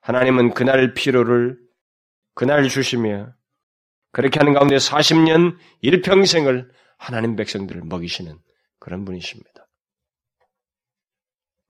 하나님은 0.00 0.54
그날 0.54 0.94
필요를 0.94 1.58
그날 2.34 2.68
주시며 2.68 3.32
그렇게 4.12 4.38
하는 4.38 4.54
가운데 4.54 4.76
40년 4.76 5.56
일평생을 5.82 6.70
하나님 6.96 7.36
백성들을 7.36 7.82
먹이시는 7.84 8.38
그런 8.78 9.04
분이십니다. 9.04 9.66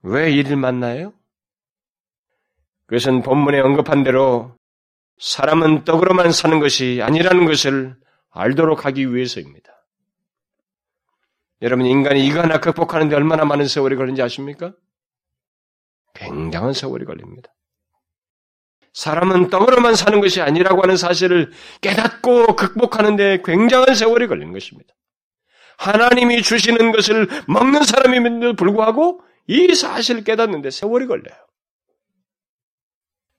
왜 0.03 0.31
이를 0.31 0.55
만나요? 0.55 1.13
그것은 2.87 3.21
본문에 3.21 3.59
언급한 3.59 4.03
대로 4.03 4.55
사람은 5.19 5.83
떡으로만 5.83 6.31
사는 6.31 6.59
것이 6.59 7.01
아니라는 7.03 7.45
것을 7.45 7.95
알도록 8.31 8.85
하기 8.85 9.13
위해서입니다. 9.13 9.69
여러분, 11.61 11.85
인간이 11.85 12.25
이거 12.25 12.39
하나 12.41 12.59
극복하는데 12.59 13.13
얼마나 13.15 13.43
많은 13.43 13.67
세월이 13.67 13.97
걸린지 13.97 14.21
아십니까? 14.21 14.73
굉장한 16.19 16.73
세월이 16.73 17.05
걸립니다. 17.05 17.53
사람은 18.93 19.49
떡으로만 19.49 19.95
사는 19.95 20.19
것이 20.19 20.41
아니라고 20.41 20.81
하는 20.83 20.97
사실을 20.97 21.51
깨닫고 21.81 22.55
극복하는데 22.55 23.41
굉장한 23.43 23.95
세월이 23.95 24.27
걸리는 24.27 24.51
것입니다. 24.51 24.93
하나님이 25.77 26.41
주시는 26.41 26.91
것을 26.91 27.27
먹는 27.47 27.83
사람임에도 27.83 28.55
불구하고 28.55 29.21
이 29.47 29.73
사실을 29.73 30.23
깨닫는데 30.23 30.71
세월이 30.71 31.07
걸려요. 31.07 31.37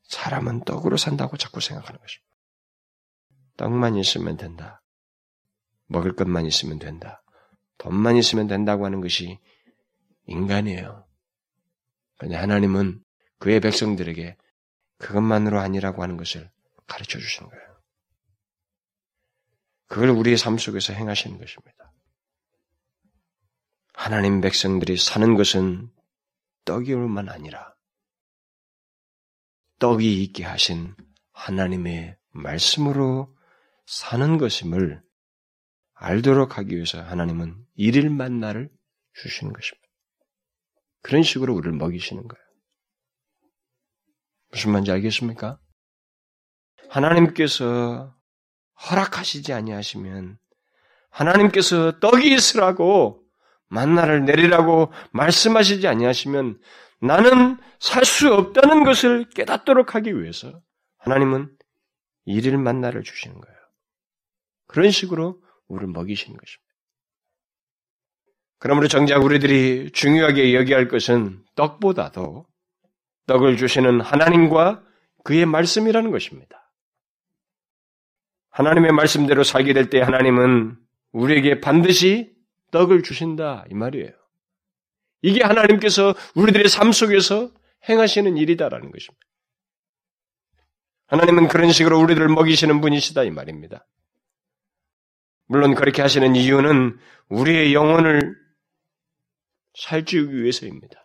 사람은 0.08 0.64
떡으로 0.64 0.96
산다고 0.96 1.36
자꾸 1.36 1.60
생각하는 1.60 2.00
것입니다. 2.00 2.30
떡만 3.58 3.96
있으면 3.96 4.38
된다. 4.38 4.82
먹을 5.86 6.16
것만 6.16 6.46
있으면 6.46 6.78
된다. 6.78 7.22
돈만 7.78 8.16
있으면 8.16 8.46
된다고 8.46 8.86
하는 8.86 9.00
것이 9.00 9.38
인간이에요. 10.26 11.09
그런데 12.20 12.36
하나님은 12.36 13.02
그의 13.38 13.60
백성들에게 13.60 14.36
그것만으로 14.98 15.58
아니라고 15.58 16.02
하는 16.02 16.18
것을 16.18 16.50
가르쳐 16.86 17.18
주시는 17.18 17.48
거예요. 17.48 17.80
그걸 19.86 20.10
우리의 20.10 20.36
삶 20.36 20.58
속에서 20.58 20.92
행하시는 20.92 21.38
것입니다. 21.38 21.92
하나님 23.94 24.42
백성들이 24.42 24.98
사는 24.98 25.34
것은 25.34 25.90
떡이올만 26.66 27.30
아니라 27.30 27.74
떡이 29.78 30.22
있게 30.22 30.44
하신 30.44 30.94
하나님의 31.32 32.18
말씀으로 32.32 33.34
사는 33.86 34.36
것임을 34.36 35.02
알도록 35.94 36.58
하기 36.58 36.74
위해서 36.74 37.00
하나님은 37.02 37.64
일일 37.76 38.10
만나를 38.10 38.70
주시는 39.14 39.54
것입니다. 39.54 39.89
그런 41.02 41.22
식으로 41.22 41.54
우리를 41.54 41.72
먹이시는 41.72 42.26
거예요. 42.26 42.44
무슨 44.50 44.72
말인지 44.72 44.90
알겠습니까? 44.92 45.58
하나님께서 46.88 48.14
허락하시지 48.90 49.52
아니하시면 49.52 50.38
하나님께서 51.10 51.98
떡이 52.00 52.32
있으라고 52.34 53.22
만나를 53.68 54.24
내리라고 54.24 54.92
말씀하시지 55.12 55.86
아니하시면 55.86 56.60
나는 57.00 57.58
살 57.78 58.04
수 58.04 58.34
없다는 58.34 58.84
것을 58.84 59.28
깨닫도록 59.30 59.94
하기 59.94 60.20
위해서 60.20 60.60
하나님은 60.98 61.56
일일 62.26 62.58
만나를 62.58 63.02
주시는 63.02 63.40
거예요. 63.40 63.58
그런 64.66 64.90
식으로 64.90 65.40
우리를 65.68 65.88
먹이시는 65.92 66.36
것입니다. 66.36 66.69
그러므로 68.60 68.88
정작 68.88 69.24
우리들이 69.24 69.90
중요하게 69.92 70.54
여기야 70.54 70.76
할 70.76 70.86
것은 70.86 71.42
떡보다도 71.56 72.44
떡을 73.26 73.56
주시는 73.56 74.02
하나님과 74.02 74.82
그의 75.24 75.46
말씀이라는 75.46 76.10
것입니다. 76.10 76.70
하나님의 78.50 78.92
말씀대로 78.92 79.44
살게 79.44 79.72
될 79.72 79.88
때 79.88 80.00
하나님은 80.00 80.76
우리에게 81.12 81.60
반드시 81.60 82.32
떡을 82.70 83.02
주신다 83.02 83.64
이 83.70 83.74
말이에요. 83.74 84.12
이게 85.22 85.42
하나님께서 85.42 86.14
우리들의 86.34 86.68
삶 86.68 86.92
속에서 86.92 87.50
행하시는 87.88 88.36
일이다라는 88.36 88.90
것입니다. 88.90 89.26
하나님은 91.06 91.48
그런 91.48 91.72
식으로 91.72 91.98
우리들을 91.98 92.28
먹이시는 92.28 92.82
분이시다 92.82 93.24
이 93.24 93.30
말입니다. 93.30 93.86
물론 95.46 95.74
그렇게 95.74 96.02
하시는 96.02 96.36
이유는 96.36 96.98
우리의 97.28 97.72
영혼을 97.72 98.39
살찌우기 99.80 100.42
위해서입니다. 100.42 100.96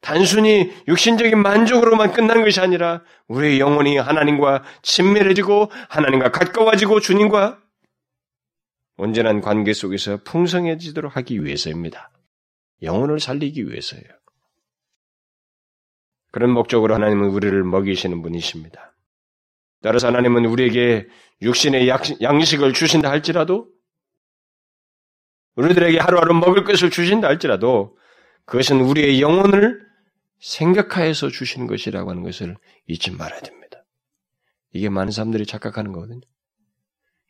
단순히 0.00 0.72
육신적인 0.88 1.42
만족으로만 1.42 2.12
끝난 2.12 2.42
것이 2.42 2.60
아니라 2.60 3.02
우리의 3.28 3.60
영혼이 3.60 3.98
하나님과 3.98 4.64
친밀해지고 4.82 5.70
하나님과 5.88 6.30
가까워지고 6.30 7.00
주님과 7.00 7.60
온전한 8.96 9.40
관계 9.40 9.72
속에서 9.72 10.22
풍성해지도록 10.24 11.16
하기 11.16 11.44
위해서입니다. 11.44 12.10
영혼을 12.82 13.20
살리기 13.20 13.68
위해서예요. 13.68 14.04
그런 16.32 16.50
목적으로 16.50 16.94
하나님은 16.94 17.28
우리를 17.30 17.62
먹이시는 17.64 18.22
분이십니다. 18.22 18.94
따라서 19.82 20.06
하나님은 20.08 20.44
우리에게 20.46 21.08
육신의 21.42 21.88
양식을 22.22 22.72
주신다 22.72 23.10
할지라도 23.10 23.68
우리들에게 25.56 25.98
하루하루 25.98 26.34
먹을 26.34 26.64
것을 26.64 26.90
주신다 26.90 27.28
할지라도 27.28 27.96
그것은 28.44 28.80
우리의 28.80 29.20
영혼을 29.20 29.80
생각하여서 30.40 31.28
주시는 31.28 31.66
것이라고 31.66 32.10
하는 32.10 32.22
것을 32.22 32.56
잊지 32.86 33.10
말아야 33.12 33.40
됩니다. 33.40 33.84
이게 34.72 34.88
많은 34.88 35.10
사람들이 35.12 35.46
착각하는 35.46 35.92
거거든요. 35.92 36.20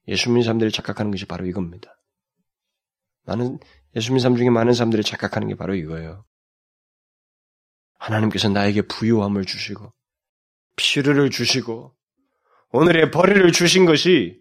예수 0.08 0.28
믿는 0.28 0.42
사람들이 0.42 0.70
착각하는 0.70 1.10
것이 1.10 1.26
바로 1.26 1.46
이겁니다. 1.46 1.96
많은 3.24 3.58
예수 3.96 4.10
믿는 4.10 4.20
사람 4.20 4.36
중에 4.36 4.50
많은 4.50 4.72
사람들이 4.72 5.02
착각하는 5.02 5.48
게 5.48 5.54
바로 5.54 5.74
이거예요. 5.74 6.24
하나님께서 7.98 8.48
나에게 8.48 8.82
부유함을 8.82 9.44
주시고 9.44 9.92
필요를 10.76 11.30
주시고 11.30 11.94
오늘의 12.72 13.10
벌이를 13.10 13.52
주신 13.52 13.84
것이 13.84 14.40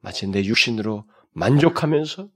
마치 0.00 0.26
내 0.26 0.44
육신으로 0.44 1.08
만족하면서 1.32 2.28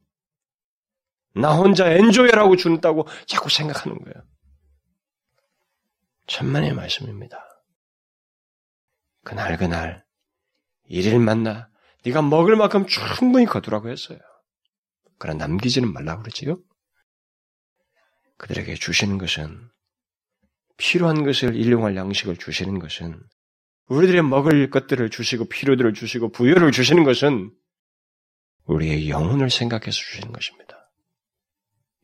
나 1.34 1.54
혼자 1.54 1.90
엔조이라고 1.90 2.56
준다고 2.56 3.06
자꾸 3.26 3.48
생각하는 3.50 3.98
거예요. 3.98 4.26
천만의 6.26 6.74
말씀입니다. 6.74 7.38
그날 9.22 9.56
그날 9.56 10.04
일일 10.84 11.18
만나 11.18 11.68
네가 12.04 12.22
먹을 12.22 12.56
만큼 12.56 12.86
충분히 12.86 13.46
거두라고 13.46 13.90
했어요. 13.90 14.18
그러나 15.18 15.46
남기지는 15.46 15.92
말라고 15.92 16.22
그러지요. 16.22 16.58
그들에게 18.38 18.74
주시는 18.74 19.18
것은 19.18 19.70
필요한 20.78 21.24
것을 21.24 21.54
일용할 21.54 21.94
양식을 21.94 22.38
주시는 22.38 22.78
것은 22.78 23.20
우리들의 23.88 24.22
먹을 24.22 24.70
것들을 24.70 25.10
주시고 25.10 25.48
필요들을 25.48 25.92
주시고 25.92 26.32
부여를 26.32 26.72
주시는 26.72 27.04
것은 27.04 27.52
우리의 28.64 29.10
영혼을 29.10 29.50
생각해서 29.50 29.90
주시는 29.90 30.32
것입니다. 30.32 30.79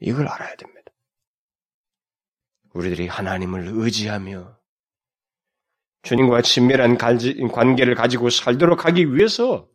이걸 0.01 0.29
알아야 0.29 0.55
됩니다. 0.57 0.93
우리들이 2.75 3.09
하나님을 3.09 3.69
의지하며 3.69 4.59
주님과 6.03 6.43
친밀한 6.43 6.99
관계를 6.99 7.95
가지고 7.95 8.31
살도록 8.31 8.85
하기 8.87 9.15
위해서 9.15 9.69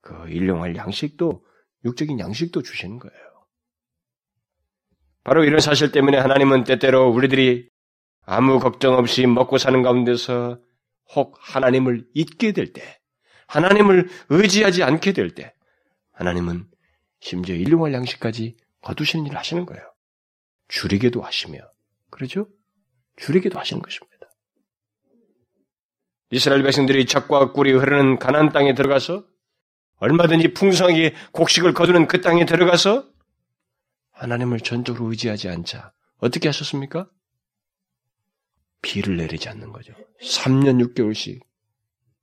그 0.00 0.28
일용할 0.28 0.76
양식도 0.76 1.44
육적인 1.84 2.18
양식도 2.18 2.62
주시는 2.62 2.98
거예요. 2.98 3.26
바로 5.24 5.44
이런 5.44 5.60
사실 5.60 5.90
때문에 5.90 6.18
하나님은 6.18 6.64
때때로 6.64 7.08
우리들이 7.08 7.68
아무 8.22 8.58
걱정 8.58 8.94
없이 8.94 9.26
먹고 9.26 9.58
사는 9.58 9.82
가운데서 9.82 10.60
혹 11.14 11.36
하나님을 11.40 12.06
잊게 12.14 12.52
될 12.52 12.72
때, 12.72 13.00
하나님을 13.46 14.08
의지하지 14.28 14.82
않게 14.82 15.12
될 15.12 15.34
때, 15.34 15.54
하나님은 16.12 16.68
심지어 17.20 17.54
일용할 17.54 17.92
양식까지 17.94 18.56
거두시는 18.86 19.26
일을 19.26 19.36
하시는 19.36 19.66
거예요. 19.66 19.82
줄이게도 20.68 21.20
하시며, 21.20 21.58
그러죠? 22.10 22.48
줄이기도 23.16 23.58
하시는 23.58 23.82
것입니다. 23.82 24.28
이스라엘 26.30 26.62
백성들이 26.62 27.06
젖과 27.06 27.52
꿀이 27.52 27.72
흐르는 27.72 28.18
가난 28.18 28.50
땅에 28.50 28.74
들어가서 28.74 29.26
얼마든지 29.96 30.54
풍성하게 30.54 31.14
곡식을 31.32 31.74
거두는 31.74 32.06
그 32.06 32.20
땅에 32.20 32.44
들어가서 32.44 33.08
하나님을 34.12 34.60
전적으로 34.60 35.10
의지하지 35.10 35.48
않자 35.48 35.92
어떻게 36.18 36.48
하셨습니까? 36.48 37.10
비를 38.82 39.16
내리지 39.16 39.48
않는 39.48 39.72
거죠. 39.72 39.94
3년 40.22 40.94
6개월씩 40.94 41.40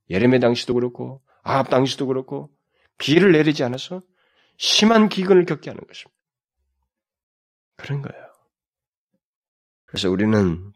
예레메 0.10 0.40
당시도 0.40 0.76
그렇고 0.76 1.22
아합 1.44 1.70
당시도 1.70 2.08
그렇고 2.08 2.52
비를 2.98 3.32
내리지 3.34 3.64
않아서 3.64 4.02
심한 4.58 5.10
기근을 5.10 5.46
겪게 5.46 5.70
하는 5.70 5.82
것입니다. 5.86 6.13
그런 7.76 8.02
거예요. 8.02 8.24
그래서 9.86 10.10
우리는 10.10 10.74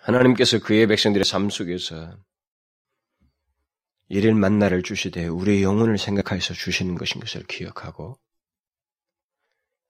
하나님께서 0.00 0.58
그의 0.58 0.86
백성들의 0.86 1.24
삶 1.24 1.50
속에서 1.50 2.16
일일 4.08 4.34
만나를 4.34 4.82
주시되 4.82 5.26
우리의 5.26 5.62
영혼을 5.62 5.98
생각하여서 5.98 6.54
주시는 6.54 6.94
것인 6.94 7.20
것을 7.20 7.42
기억하고 7.44 8.18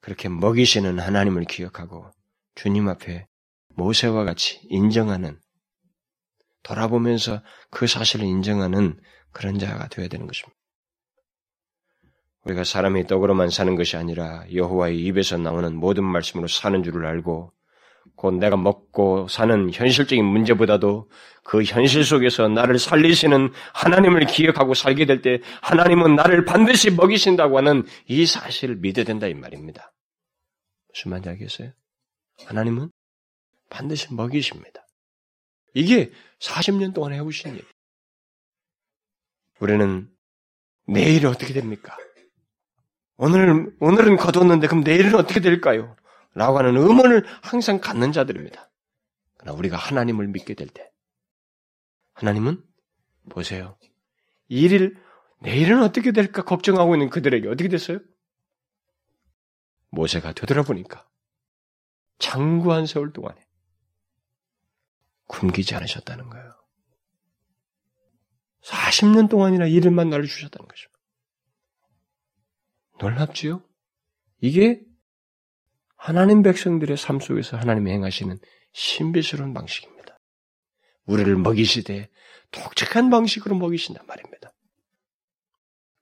그렇게 0.01 0.29
먹이시는 0.29 0.99
하나님을 0.99 1.45
기억하고 1.45 2.11
주님 2.55 2.89
앞에 2.89 3.29
모세와 3.69 4.25
같이 4.25 4.61
인정하는 4.69 5.41
돌아보면서 6.65 7.43
그 7.71 7.87
사실을 7.87 8.27
인정하는 8.27 9.01
그런 9.31 9.59
자가 9.59 9.89
되어야 9.89 10.09
되는 10.09 10.27
것입니다. 10.27 10.58
우리가 12.45 12.65
사람이 12.65 13.07
떡으로만 13.07 13.51
사는 13.51 13.75
것이 13.77 13.97
아니라 13.97 14.45
여호와의 14.53 14.99
입에서 15.05 15.37
나오는 15.37 15.75
모든 15.77 16.05
말씀으로 16.05 16.49
사는 16.49 16.83
줄을 16.83 17.07
알고 17.07 17.53
곧 18.17 18.35
내가 18.35 18.57
먹고 18.57 19.29
사는 19.29 19.71
현실적인 19.73 20.25
문제보다도 20.25 21.11
그 21.45 21.63
현실 21.63 22.05
속에서 22.05 22.49
나를 22.49 22.79
살리시는 22.79 23.53
하나님을 23.75 24.27
기억하고 24.27 24.75
살게 24.75 25.05
될 25.07 25.21
때 25.23 25.41
하나님은 25.63 26.15
나를 26.17 26.45
반드시 26.45 26.91
먹이신다고 26.91 27.59
하는 27.59 27.85
이 28.07 28.25
사실을 28.25 28.77
믿어야 28.77 29.05
된다 29.05 29.27
이 29.27 29.35
말입니다. 29.35 29.93
무슨 30.93 31.11
말인지 31.11 31.29
알겠어요? 31.29 31.73
하나님은 32.47 32.91
반드시 33.69 34.13
먹이십니다. 34.15 34.87
이게 35.75 36.11
40년 36.41 36.95
동안 36.95 37.13
해오신 37.13 37.55
일. 37.57 37.65
우리는 39.61 40.09
내일이 40.87 41.27
어떻게 41.27 41.53
됩니까? 41.53 41.97
오늘, 43.19 43.77
오늘은 43.81 44.17
거뒀는데 44.17 44.69
그럼 44.69 44.85
내일은 44.85 45.17
어떻게 45.17 45.41
될까요? 45.41 45.97
라고 46.35 46.59
하는 46.59 46.77
의문을 46.77 47.27
항상 47.43 47.81
갖는 47.81 48.13
자들입니다. 48.13 48.71
그러나 49.37 49.59
우리가 49.59 49.77
하나님을 49.77 50.29
믿게 50.29 50.55
될 50.55 50.69
때, 50.69 50.89
하나님은 52.15 52.63
보세요. 53.29 53.77
일일, 54.47 54.97
내일은 55.41 55.83
어떻게 55.83 56.13
될까 56.13 56.45
걱정하고 56.45 56.95
있는 56.95 57.11
그들에게 57.11 57.49
어떻게 57.49 57.69
됐어요? 57.69 57.99
모세가 59.91 60.33
되돌아보니까 60.33 61.07
장구한 62.19 62.87
세월 62.87 63.13
동안에 63.13 63.41
굶기지 65.27 65.75
않으셨다는 65.75 66.31
거예요. 66.31 66.55
40년 68.63 69.29
동안이나 69.29 69.67
일일만 69.67 70.09
나를 70.09 70.27
주셨다는 70.27 70.69
거죠. 70.69 70.89
놀랍지요? 73.01 73.63
이게 74.41 74.81
하나님 75.97 76.43
백성들의 76.43 76.97
삶 76.97 77.21
속에서 77.21 77.57
하나님이 77.57 77.91
행하시는 77.93 78.39
신비스러운 78.73 79.55
방식입니다. 79.55 80.19
우리를 81.07 81.35
먹이시되 81.37 82.09
독특한 82.51 83.11
방식으로 83.11 83.57
먹이신단 83.57 84.07
말입니다. 84.07 84.53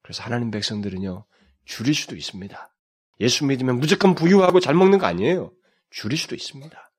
그래서 0.03 0.23
하나님 0.23 0.51
백성들은요, 0.51 1.25
줄일 1.65 1.95
수도 1.95 2.15
있습니다. 2.15 2.75
예수 3.21 3.45
믿으면 3.47 3.79
무조건 3.79 4.15
부유하고 4.15 4.61
잘 4.61 4.75
먹는 4.75 4.99
거 4.99 5.07
아니에요. 5.07 5.53
줄일 5.91 6.19
수도 6.19 6.35
있습니다. 6.35 6.93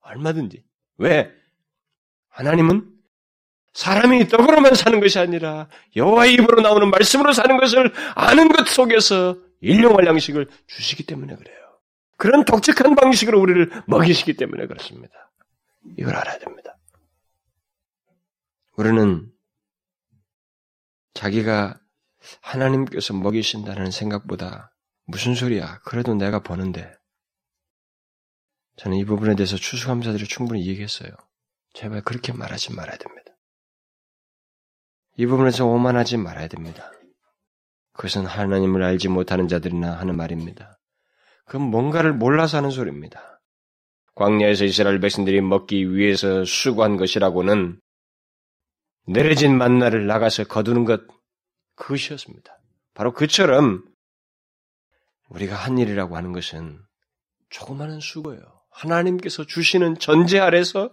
얼마든지. 0.00 0.64
왜? 0.98 1.32
하나님은 2.28 3.01
사람이 3.74 4.28
떡으로만 4.28 4.74
사는 4.74 5.00
것이 5.00 5.18
아니라 5.18 5.68
여호와의 5.96 6.34
입으로 6.34 6.60
나오는 6.60 6.90
말씀으로 6.90 7.32
사는 7.32 7.56
것을 7.56 7.92
아는 8.14 8.48
것 8.48 8.68
속에서 8.68 9.36
일용할 9.60 10.06
양식을 10.06 10.48
주시기 10.66 11.04
때문에 11.04 11.36
그래요. 11.36 11.56
그런 12.16 12.44
독특한 12.44 12.94
방식으로 12.94 13.40
우리를 13.40 13.70
먹이시기 13.86 14.34
때문에 14.34 14.66
그렇습니다. 14.66 15.14
이걸 15.96 16.14
알아야 16.16 16.38
됩니다. 16.38 16.76
우리는 18.76 19.30
자기가 21.14 21.78
하나님께서 22.40 23.14
먹이신다는 23.14 23.90
생각보다 23.90 24.72
무슨 25.04 25.34
소리야? 25.34 25.80
그래도 25.84 26.14
내가 26.14 26.42
버는데. 26.42 26.92
저는 28.76 28.96
이 28.96 29.04
부분에 29.04 29.34
대해서 29.34 29.56
추수감사들이 29.56 30.26
충분히 30.26 30.66
얘기했어요. 30.66 31.10
제발 31.74 32.02
그렇게 32.02 32.32
말하지 32.32 32.72
말아야 32.74 32.96
됩니다. 32.96 33.31
이 35.22 35.26
부분에서 35.26 35.64
오만하지 35.66 36.16
말아야 36.16 36.48
됩니다. 36.48 36.90
그것은 37.92 38.26
하나님을 38.26 38.82
알지 38.82 39.06
못하는 39.06 39.46
자들이나 39.46 39.92
하는 39.92 40.16
말입니다. 40.16 40.80
그건 41.44 41.62
뭔가를 41.70 42.12
몰라서 42.12 42.56
하는 42.56 42.70
소리입니다. 42.70 43.40
광야에서 44.16 44.64
이스라엘 44.64 44.98
백성들이 44.98 45.40
먹기 45.40 45.94
위해서 45.94 46.44
수고한 46.44 46.96
것이라고는 46.96 47.80
내려진 49.06 49.56
만나를 49.56 50.08
나가서 50.08 50.44
거두는 50.44 50.84
것 50.84 51.02
그것이었습니다. 51.76 52.58
바로 52.92 53.12
그처럼 53.12 53.84
우리가 55.28 55.54
한 55.54 55.78
일이라고 55.78 56.16
하는 56.16 56.32
것은 56.32 56.80
조그마한 57.50 58.00
수고예요. 58.00 58.42
하나님께서 58.72 59.44
주시는 59.44 60.00
전제 60.00 60.40
아래서 60.40 60.90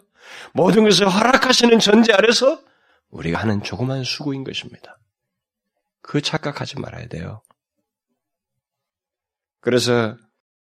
모든 0.53 0.83
것을 0.83 1.09
허락하시는 1.09 1.79
전제 1.79 2.13
아래서 2.13 2.61
우리가 3.09 3.39
하는 3.39 3.61
조그마한 3.61 4.03
수고인 4.03 4.43
것입니다. 4.43 4.99
그 6.01 6.21
착각하지 6.21 6.79
말아야 6.79 7.07
돼요. 7.07 7.41
그래서 9.61 10.15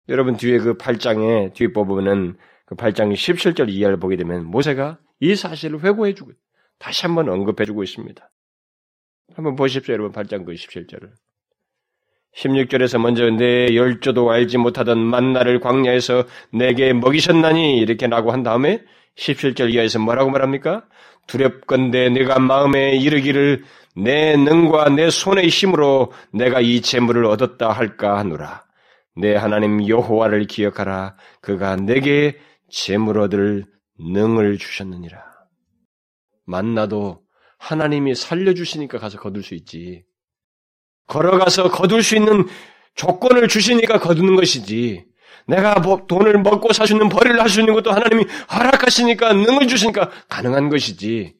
여러분 0.08 0.36
뒤에 0.36 0.58
그 0.58 0.76
8장에 0.76 1.54
뒷부분은 1.54 2.36
그 2.66 2.74
8장 2.74 3.12
17절 3.12 3.68
이하를 3.70 3.98
보게 3.98 4.16
되면 4.16 4.44
모세가 4.44 4.98
이 5.20 5.34
사실을 5.34 5.84
회고해주고 5.84 6.32
다시 6.78 7.02
한번 7.02 7.28
언급해주고 7.28 7.82
있습니다. 7.82 8.30
한번 9.34 9.54
보십시오, 9.54 9.92
여러분 9.94 10.12
8장 10.12 10.44
그 10.44 10.52
17절을. 10.52 11.12
16절에서 12.36 13.00
먼저 13.00 13.28
내 13.28 13.74
열조도 13.74 14.30
알지 14.30 14.58
못하던 14.58 14.98
만나를 14.98 15.60
광야에서 15.60 16.26
내게 16.52 16.92
먹이셨나니 16.92 17.78
이렇게 17.78 18.06
라고 18.06 18.32
한 18.32 18.42
다음에 18.42 18.84
17절 19.16 19.74
이하에서 19.74 19.98
뭐라고 19.98 20.30
말합니까? 20.30 20.86
두렵건대 21.26 22.10
내가 22.10 22.38
마음에 22.38 22.96
이르기를 22.96 23.64
내 23.96 24.36
능과 24.36 24.90
내 24.90 25.10
손의 25.10 25.48
힘으로 25.48 26.12
내가 26.32 26.60
이 26.60 26.80
재물을 26.80 27.24
얻었다 27.24 27.70
할까 27.70 28.18
하노라. 28.18 28.64
내 29.16 29.34
하나님 29.34 29.86
여호와를 29.86 30.46
기억하라. 30.46 31.16
그가 31.40 31.76
내게 31.76 32.38
재물 32.70 33.18
얻을 33.18 33.64
능을 33.98 34.58
주셨느니라. 34.58 35.22
만나도 36.46 37.22
하나님이 37.58 38.14
살려주시니까 38.14 38.98
가서 38.98 39.18
거둘 39.18 39.42
수 39.42 39.54
있지. 39.54 40.04
걸어가서 41.06 41.70
거둘 41.70 42.02
수 42.02 42.16
있는 42.16 42.46
조건을 42.94 43.48
주시니까 43.48 43.98
거두는 43.98 44.36
것이지. 44.36 45.04
내가 45.50 45.80
뭐 45.80 46.06
돈을 46.06 46.38
먹고 46.42 46.72
살수 46.72 46.94
있는 46.94 47.08
벌이를 47.08 47.40
할수 47.40 47.60
있는 47.60 47.74
것도 47.74 47.90
하나님이 47.90 48.24
허락하시니까 48.52 49.32
능을 49.32 49.66
주시니까 49.66 50.10
가능한 50.28 50.68
것이지. 50.68 51.36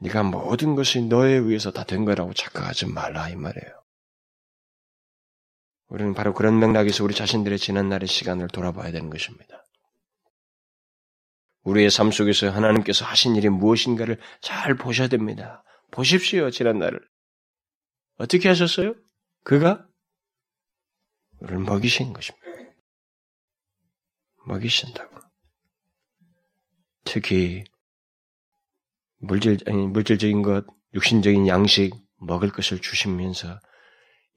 네가 0.00 0.24
모든 0.24 0.74
것이 0.74 1.02
너에 1.02 1.32
의해서 1.32 1.70
다 1.70 1.84
된 1.84 2.04
거라고 2.04 2.34
착각하지 2.34 2.86
말라 2.86 3.28
이 3.28 3.36
말이에요. 3.36 3.72
우리는 5.88 6.12
바로 6.14 6.34
그런 6.34 6.58
맥락에서 6.58 7.04
우리 7.04 7.14
자신들의 7.14 7.58
지난날의 7.58 8.08
시간을 8.08 8.48
돌아봐야 8.48 8.90
되는 8.90 9.08
것입니다. 9.08 9.64
우리의 11.62 11.90
삶 11.90 12.10
속에서 12.10 12.50
하나님께서 12.50 13.04
하신 13.04 13.36
일이 13.36 13.48
무엇인가를 13.48 14.18
잘 14.40 14.74
보셔야 14.74 15.06
됩니다. 15.08 15.62
보십시오, 15.92 16.50
지난날을. 16.50 17.00
어떻게 18.18 18.48
하셨어요? 18.48 18.94
그가 19.44 19.86
우리를 21.38 21.60
먹이신 21.60 22.12
것입니다. 22.12 22.45
먹이신다고. 24.46 25.20
특히 27.04 27.64
물질 29.18 29.58
아니 29.66 29.86
물질적인 29.86 30.42
것, 30.42 30.66
육신적인 30.94 31.46
양식 31.48 31.94
먹을 32.18 32.50
것을 32.50 32.80
주시면서 32.80 33.60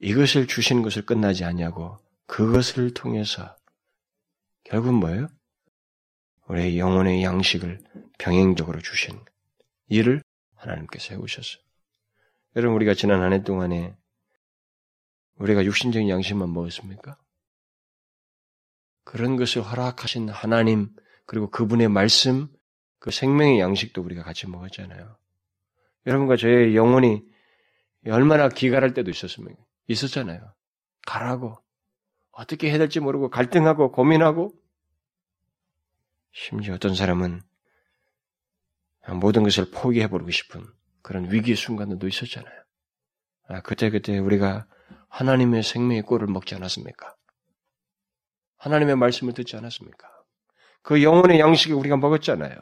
이것을 0.00 0.46
주시는 0.46 0.82
것을 0.82 1.04
끝나지 1.06 1.44
아니하고 1.44 1.98
그것을 2.26 2.94
통해서 2.94 3.56
결국 4.64 4.94
뭐예요? 4.94 5.28
우리의 6.48 6.78
영혼의 6.78 7.22
양식을 7.22 7.80
병행적으로 8.18 8.80
주신 8.80 9.22
일을 9.88 10.22
하나님께서 10.56 11.14
해오셨어요. 11.14 11.62
여러분 12.56 12.76
우리가 12.76 12.94
지난 12.94 13.22
한 13.22 13.32
해 13.32 13.42
동안에 13.42 13.94
우리가 15.36 15.64
육신적인 15.64 16.08
양식만 16.08 16.52
먹었습니까? 16.52 17.16
그런 19.10 19.34
것을 19.34 19.62
허락하신 19.62 20.28
하나님 20.28 20.88
그리고 21.26 21.50
그분의 21.50 21.88
말씀 21.88 22.46
그 23.00 23.10
생명의 23.10 23.58
양식도 23.58 24.00
우리가 24.02 24.22
같이 24.22 24.48
먹었잖아요. 24.48 25.16
여러분과 26.06 26.36
저의 26.36 26.76
영혼이 26.76 27.24
얼마나 28.06 28.48
기갈할 28.48 28.94
때도 28.94 29.10
있었습니까? 29.10 29.60
있었잖아요. 29.88 30.54
가라고 31.08 31.58
어떻게 32.30 32.70
해야 32.70 32.78
될지 32.78 33.00
모르고 33.00 33.30
갈등하고 33.30 33.90
고민하고 33.90 34.54
심지어 36.30 36.74
어떤 36.74 36.94
사람은 36.94 37.40
모든 39.20 39.42
것을 39.42 39.72
포기해버리고 39.72 40.30
싶은 40.30 40.64
그런 41.02 41.32
위기의 41.32 41.56
순간도 41.56 42.06
있었잖아요. 42.06 42.62
아, 43.48 43.60
그때 43.62 43.90
그때 43.90 44.16
우리가 44.18 44.68
하나님의 45.08 45.64
생명의 45.64 46.02
꼴을 46.02 46.28
먹지 46.28 46.54
않았습니까? 46.54 47.16
하나님의 48.60 48.96
말씀을 48.96 49.32
듣지 49.32 49.56
않았습니까? 49.56 50.08
그 50.82 51.02
영혼의 51.02 51.40
양식을 51.40 51.74
우리가 51.76 51.96
먹었잖아요. 51.96 52.56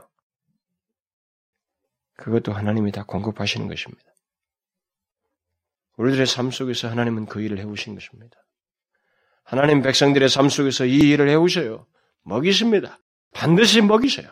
그것도 2.16 2.52
하나님이 2.52 2.92
다 2.92 3.04
공급하시는 3.04 3.68
것입니다. 3.68 4.04
우리들의 5.96 6.26
삶 6.26 6.50
속에서 6.50 6.88
하나님은 6.88 7.26
그 7.26 7.40
일을 7.40 7.58
해오신 7.58 7.94
것입니다. 7.94 8.38
하나님 9.42 9.82
백성들의 9.82 10.28
삶 10.28 10.48
속에서 10.48 10.84
이 10.84 10.98
일을 10.98 11.28
해오셔요. 11.28 11.87
먹이십니다. 12.22 13.00
반드시 13.32 13.80
먹이셔요. 13.82 14.28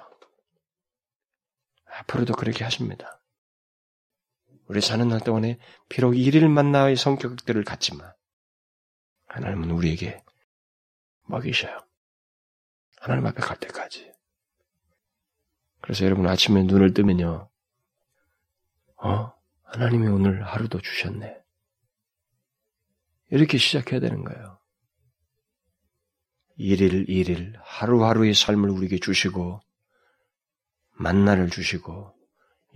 앞으로도 1.87 2.35
그렇게 2.35 2.63
하십니다. 2.63 3.21
우리 4.69 4.81
사는 4.81 5.09
날 5.09 5.21
동안에 5.21 5.59
비록 5.89 6.17
일일 6.17 6.49
만나의 6.49 6.97
성격들을 6.97 7.65
갖지만 7.65 8.13
하나님은 9.27 9.71
우리에게 9.71 10.23
먹이셔요. 11.27 11.79
하나님 13.01 13.27
앞에 13.27 13.41
갈 13.41 13.59
때까지. 13.59 14.13
그래서 15.81 16.05
여러분 16.05 16.27
아침에 16.27 16.63
눈을 16.63 16.95
뜨면요. 16.95 17.49
어? 18.97 19.33
하나님이 19.63 20.09
오늘 20.09 20.43
하루도 20.43 20.81
주셨네. 20.81 21.37
이렇게 23.31 23.59
시작해야 23.59 24.01
되는 24.01 24.25
거예요. 24.25 24.59
일일 26.57 27.09
일일 27.09 27.55
하루하루의 27.63 28.35
삶을 28.35 28.71
우리에게 28.71 28.99
주시고 28.99 29.61
만나를 30.93 31.51
주시고 31.51 32.15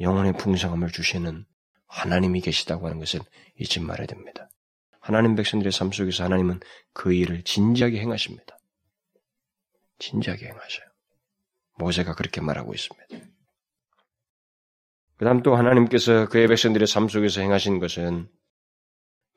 영혼의 0.00 0.34
풍성함을 0.36 0.90
주시는 0.90 1.46
하나님이 1.86 2.40
계시다고 2.42 2.86
하는 2.86 2.98
것을 2.98 3.20
잊지 3.56 3.80
말아야 3.80 4.06
됩니다. 4.06 4.48
하나님 5.00 5.34
백성들의 5.34 5.72
삶 5.72 5.90
속에서 5.90 6.24
하나님은 6.24 6.60
그 6.92 7.12
일을 7.12 7.42
진지하게 7.42 8.00
행하십니다. 8.00 8.56
진지하게 9.98 10.46
행하셔요. 10.46 10.86
모세가 11.76 12.14
그렇게 12.14 12.40
말하고 12.40 12.74
있습니다. 12.74 13.26
그 15.16 15.24
다음 15.24 15.42
또 15.42 15.54
하나님께서 15.54 16.28
그의 16.28 16.48
백성들의 16.48 16.86
삶 16.86 17.08
속에서 17.08 17.42
행하신 17.42 17.78
것은 17.78 18.28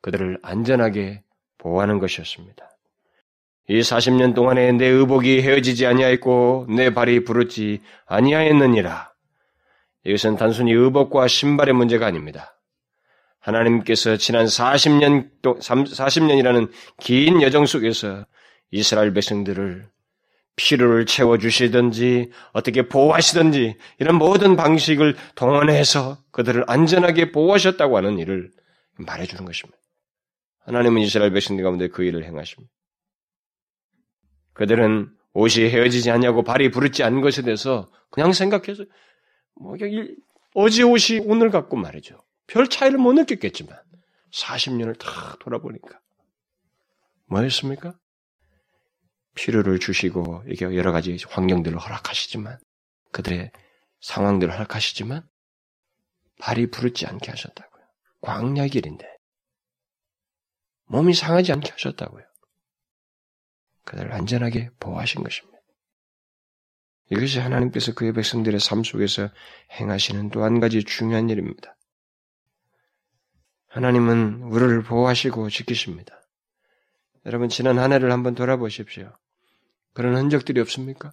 그들을 0.00 0.38
안전하게 0.42 1.22
보호하는 1.58 1.98
것이었습니다. 1.98 2.70
이 3.68 3.80
40년 3.80 4.34
동안에 4.34 4.72
내 4.72 4.86
의복이 4.86 5.40
헤어지지 5.40 5.86
아니하였고 5.86 6.66
내 6.68 6.92
발이 6.92 7.24
부르지 7.24 7.80
아니하였느니라. 8.06 9.12
이것은 10.04 10.36
단순히 10.36 10.72
의복과 10.72 11.28
신발의 11.28 11.74
문제가 11.74 12.06
아닙니다. 12.06 12.53
하나님께서 13.44 14.16
지난 14.16 14.46
40년 14.46 15.30
또 15.42 15.58
40년이라는 15.58 16.70
긴 16.98 17.42
여정 17.42 17.66
속에서 17.66 18.24
이스라엘 18.70 19.12
백성들을 19.12 19.86
필요를 20.56 21.04
채워주시든지 21.04 22.30
어떻게 22.52 22.88
보호하시든지 22.88 23.76
이런 23.98 24.16
모든 24.16 24.56
방식을 24.56 25.16
동원해서 25.34 26.18
그들을 26.30 26.64
안전하게 26.68 27.32
보호하셨다고 27.32 27.96
하는 27.96 28.18
일을 28.18 28.50
말해주는 28.96 29.44
것입니다. 29.44 29.78
하나님은 30.60 31.02
이스라엘 31.02 31.32
백성들 31.32 31.62
가운데 31.62 31.88
그 31.88 32.02
일을 32.02 32.24
행하십니다. 32.24 32.72
그들은 34.54 35.10
옷이 35.34 35.68
헤어지지 35.68 36.10
않냐고 36.10 36.42
발이 36.44 36.70
부르지 36.70 37.02
않은 37.02 37.20
것에 37.20 37.42
대해서 37.42 37.90
그냥 38.10 38.32
생각해서 38.32 38.84
뭐 39.60 39.76
어제 40.54 40.82
옷이 40.82 41.20
오늘 41.24 41.50
같고 41.50 41.76
말이죠. 41.76 42.23
별 42.46 42.68
차이를 42.68 42.98
못 42.98 43.12
느꼈겠지만 43.14 43.78
40년을 44.32 44.98
다 44.98 45.36
돌아보니까 45.40 46.00
뭐였습니까? 47.26 47.98
필요를 49.34 49.80
주시고 49.80 50.44
이게 50.48 50.64
여러 50.64 50.92
가지 50.92 51.16
환경들을 51.28 51.78
허락하시지만 51.78 52.58
그들의 53.12 53.50
상황들을 54.00 54.52
허락하시지만 54.52 55.26
발이 56.38 56.70
부르지 56.70 57.06
않게 57.06 57.30
하셨다고요. 57.30 57.84
광야 58.20 58.66
길인데 58.66 59.08
몸이 60.86 61.14
상하지 61.14 61.52
않게 61.52 61.70
하셨다고요. 61.72 62.24
그들을 63.84 64.12
안전하게 64.12 64.70
보호하신 64.80 65.22
것입니다. 65.22 65.58
이것이 67.10 67.38
하나님께서 67.38 67.92
그의 67.94 68.12
백성들의 68.12 68.60
삶 68.60 68.82
속에서 68.82 69.30
행하시는 69.72 70.30
또 70.30 70.42
한 70.42 70.60
가지 70.60 70.84
중요한 70.84 71.28
일입니다. 71.28 71.76
하나님은 73.74 74.42
우리를 74.42 74.84
보호하시고 74.84 75.50
지키십니다. 75.50 76.14
여러분 77.26 77.48
지난 77.48 77.80
한 77.80 77.92
해를 77.92 78.12
한번 78.12 78.36
돌아보십시오. 78.36 79.12
그런 79.94 80.14
흔적들이 80.14 80.60
없습니까? 80.60 81.12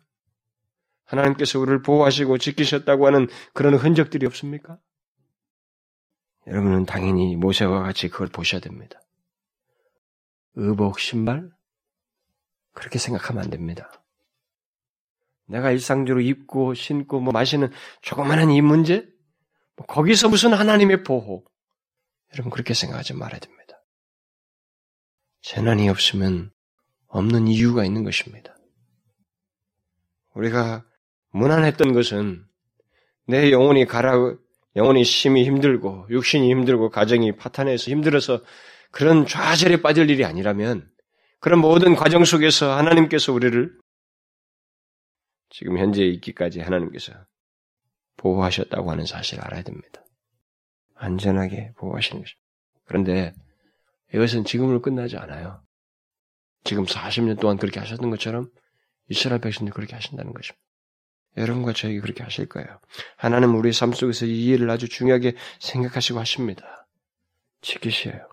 하나님께서 1.05 1.59
우리를 1.59 1.81
보호하시고 1.81 2.37
지키셨다고 2.37 3.07
하는 3.07 3.27
그런 3.55 3.73
흔적들이 3.73 4.27
없습니까? 4.27 4.77
여러분은 6.45 6.85
당연히 6.85 7.35
모세와 7.35 7.81
같이 7.81 8.09
그걸 8.09 8.27
보셔야 8.27 8.61
됩니다. 8.61 9.01
의복, 10.53 10.99
신발? 10.99 11.49
그렇게 12.73 12.99
생각하면 12.99 13.43
안 13.43 13.49
됩니다. 13.49 13.91
내가 15.47 15.71
일상적으로 15.71 16.21
입고 16.21 16.75
신고 16.75 17.21
뭐 17.21 17.33
마시는 17.33 17.71
조그마한 18.03 18.51
이 18.51 18.61
문제? 18.61 19.09
뭐 19.75 19.87
거기서 19.87 20.29
무슨 20.29 20.53
하나님의 20.53 21.01
보호? 21.01 21.43
여러분 22.33 22.51
그렇게 22.51 22.73
생각하지 22.73 23.13
말아야 23.13 23.39
됩니다. 23.39 23.83
재난이 25.41 25.89
없으면 25.89 26.51
없는 27.07 27.47
이유가 27.47 27.83
있는 27.83 28.03
것입니다. 28.03 28.55
우리가 30.33 30.85
무난했던 31.31 31.93
것은 31.93 32.45
내 33.27 33.51
영혼이 33.51 33.85
가라, 33.85 34.13
영혼이 34.75 35.03
심히 35.03 35.45
힘들고, 35.45 36.07
육신이 36.09 36.49
힘들고, 36.49 36.89
가정이 36.89 37.35
파탄해서 37.35 37.91
힘들어서 37.91 38.41
그런 38.91 39.25
좌절에 39.25 39.81
빠질 39.81 40.09
일이 40.09 40.25
아니라면, 40.25 40.89
그런 41.39 41.59
모든 41.59 41.95
과정 41.95 42.23
속에서 42.23 42.77
하나님께서 42.77 43.33
우리를 43.33 43.77
지금 45.49 45.77
현재 45.77 46.03
있기까지 46.03 46.61
하나님께서 46.61 47.13
보호하셨다고 48.17 48.91
하는 48.91 49.05
사실을 49.05 49.43
알아야 49.43 49.63
됩니다. 49.63 50.03
안전하게 51.01 51.73
보호하시는 51.77 52.21
것입니다. 52.21 52.41
그런데 52.85 53.33
이것은 54.13 54.45
지금으로 54.45 54.81
끝나지 54.81 55.17
않아요. 55.17 55.63
지금 56.63 56.85
40년 56.85 57.39
동안 57.39 57.57
그렇게 57.57 57.79
하셨던 57.79 58.09
것처럼 58.11 58.49
이스라엘 59.09 59.41
백성들 59.41 59.73
그렇게 59.73 59.95
하신다는 59.95 60.31
것입니다. 60.33 60.61
여러분과 61.37 61.73
저에게 61.73 62.01
그렇게 62.01 62.23
하실 62.23 62.47
거예요. 62.47 62.79
하나님 63.17 63.55
우리의 63.55 63.73
삶 63.73 63.93
속에서 63.93 64.25
이 64.25 64.45
일을 64.47 64.69
아주 64.69 64.87
중요하게 64.87 65.35
생각하시고 65.59 66.19
하십니다. 66.19 66.87
지키셔요. 67.61 68.27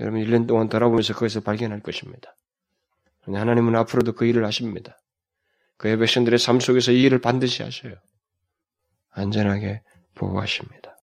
여러분 0.00 0.24
1년 0.24 0.46
동안 0.46 0.68
돌아보면서 0.68 1.12
거기서 1.12 1.40
발견할 1.40 1.80
것입니다. 1.80 2.36
하나님은 3.26 3.74
앞으로도 3.76 4.14
그 4.14 4.24
일을 4.24 4.44
하십니다. 4.46 4.96
그의 5.76 5.98
백성들의 5.98 6.38
삶 6.38 6.60
속에서 6.60 6.92
이 6.92 7.02
일을 7.02 7.20
반드시 7.20 7.62
하셔요. 7.62 7.96
안전하게 9.10 9.82
보호하십니다. 10.18 10.96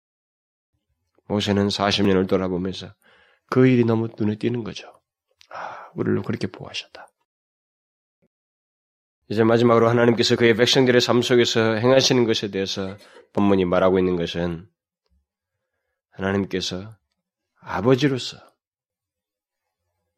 모세는 1.28 1.68
40년을 1.68 2.28
돌아보면서 2.28 2.94
그 3.48 3.68
일이 3.68 3.84
너무 3.84 4.10
눈에 4.18 4.36
띄는 4.36 4.64
거죠. 4.64 5.02
아, 5.50 5.90
우리를 5.96 6.22
그렇게 6.22 6.48
보호하셨다. 6.48 7.08
이제 9.30 9.44
마지막으로 9.44 9.90
하나님께서 9.90 10.36
그의 10.36 10.56
백성들의 10.56 11.02
삶 11.02 11.22
속에서 11.22 11.76
행하시는 11.76 12.26
것에 12.26 12.52
대해서 12.52 12.98
본문이 13.34 13.66
말하고 13.66 13.98
있는 13.98 14.18
것은 14.18 14.70
하나님께서 16.12 16.96
아버지로서 17.60 18.38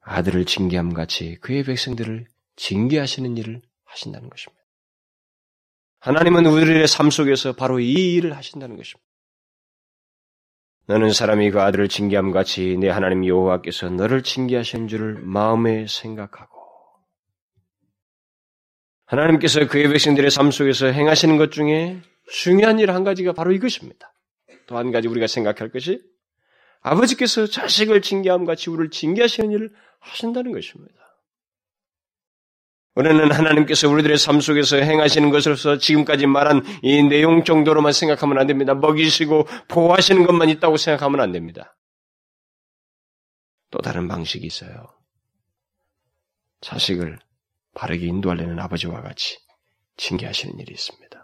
아들을 0.01 0.45
징계함 0.45 0.93
같이 0.93 1.37
그의 1.39 1.63
백성들을 1.63 2.27
징계하시는 2.57 3.37
일을 3.37 3.61
하신다는 3.85 4.29
것입니다. 4.29 4.56
하나님은 5.99 6.45
우리의 6.45 6.87
삶 6.87 7.09
속에서 7.09 7.53
바로 7.53 7.79
이 7.79 8.15
일을 8.15 8.35
하신다는 8.35 8.77
것입니다. 8.77 9.05
너는 10.87 11.11
사람이 11.11 11.51
그 11.51 11.61
아들을 11.61 11.89
징계함 11.89 12.31
같이 12.31 12.77
내 12.79 12.87
하나님 12.89 13.25
여호와께서 13.25 13.89
너를 13.89 14.23
징계하신 14.23 14.87
줄을 14.87 15.15
마음에 15.19 15.85
생각하고 15.87 16.55
하나님께서 19.05 19.67
그의 19.67 19.89
백성들의 19.89 20.31
삶 20.31 20.51
속에서 20.51 20.87
행하시는 20.87 21.37
것 21.37 21.51
중에 21.51 22.01
중요한 22.31 22.79
일 22.79 22.89
한 22.91 23.03
가지가 23.03 23.33
바로 23.33 23.51
이것입니다. 23.51 24.13
또 24.67 24.77
한 24.77 24.91
가지 24.91 25.07
우리가 25.07 25.27
생각할 25.27 25.69
것이 25.69 26.01
아버지께서 26.81 27.47
자식을 27.47 28.01
징계함 28.01 28.45
같이 28.45 28.69
우리를 28.69 28.91
징계하시는 28.91 29.51
일을 29.51 29.73
하신다는 29.99 30.51
것입니다. 30.51 30.93
우리는 32.97 33.31
하나님께서 33.31 33.87
우리들의 33.87 34.17
삶 34.17 34.41
속에서 34.41 34.77
행하시는 34.77 35.29
것으로서 35.29 35.77
지금까지 35.77 36.25
말한 36.25 36.63
이 36.81 37.03
내용 37.03 37.43
정도로만 37.43 37.93
생각하면 37.93 38.39
안 38.39 38.47
됩니다. 38.47 38.73
먹이시고 38.73 39.47
보호하시는 39.67 40.25
것만 40.25 40.49
있다고 40.49 40.77
생각하면 40.77 41.19
안 41.21 41.31
됩니다. 41.31 41.77
또 43.69 43.77
다른 43.83 44.07
방식이 44.07 44.47
있어요. 44.47 44.87
자식을 46.61 47.19
바르게 47.75 48.07
인도하려는 48.07 48.59
아버지와 48.59 49.03
같이 49.03 49.37
징계하시는 49.97 50.57
일이 50.57 50.73
있습니다. 50.73 51.23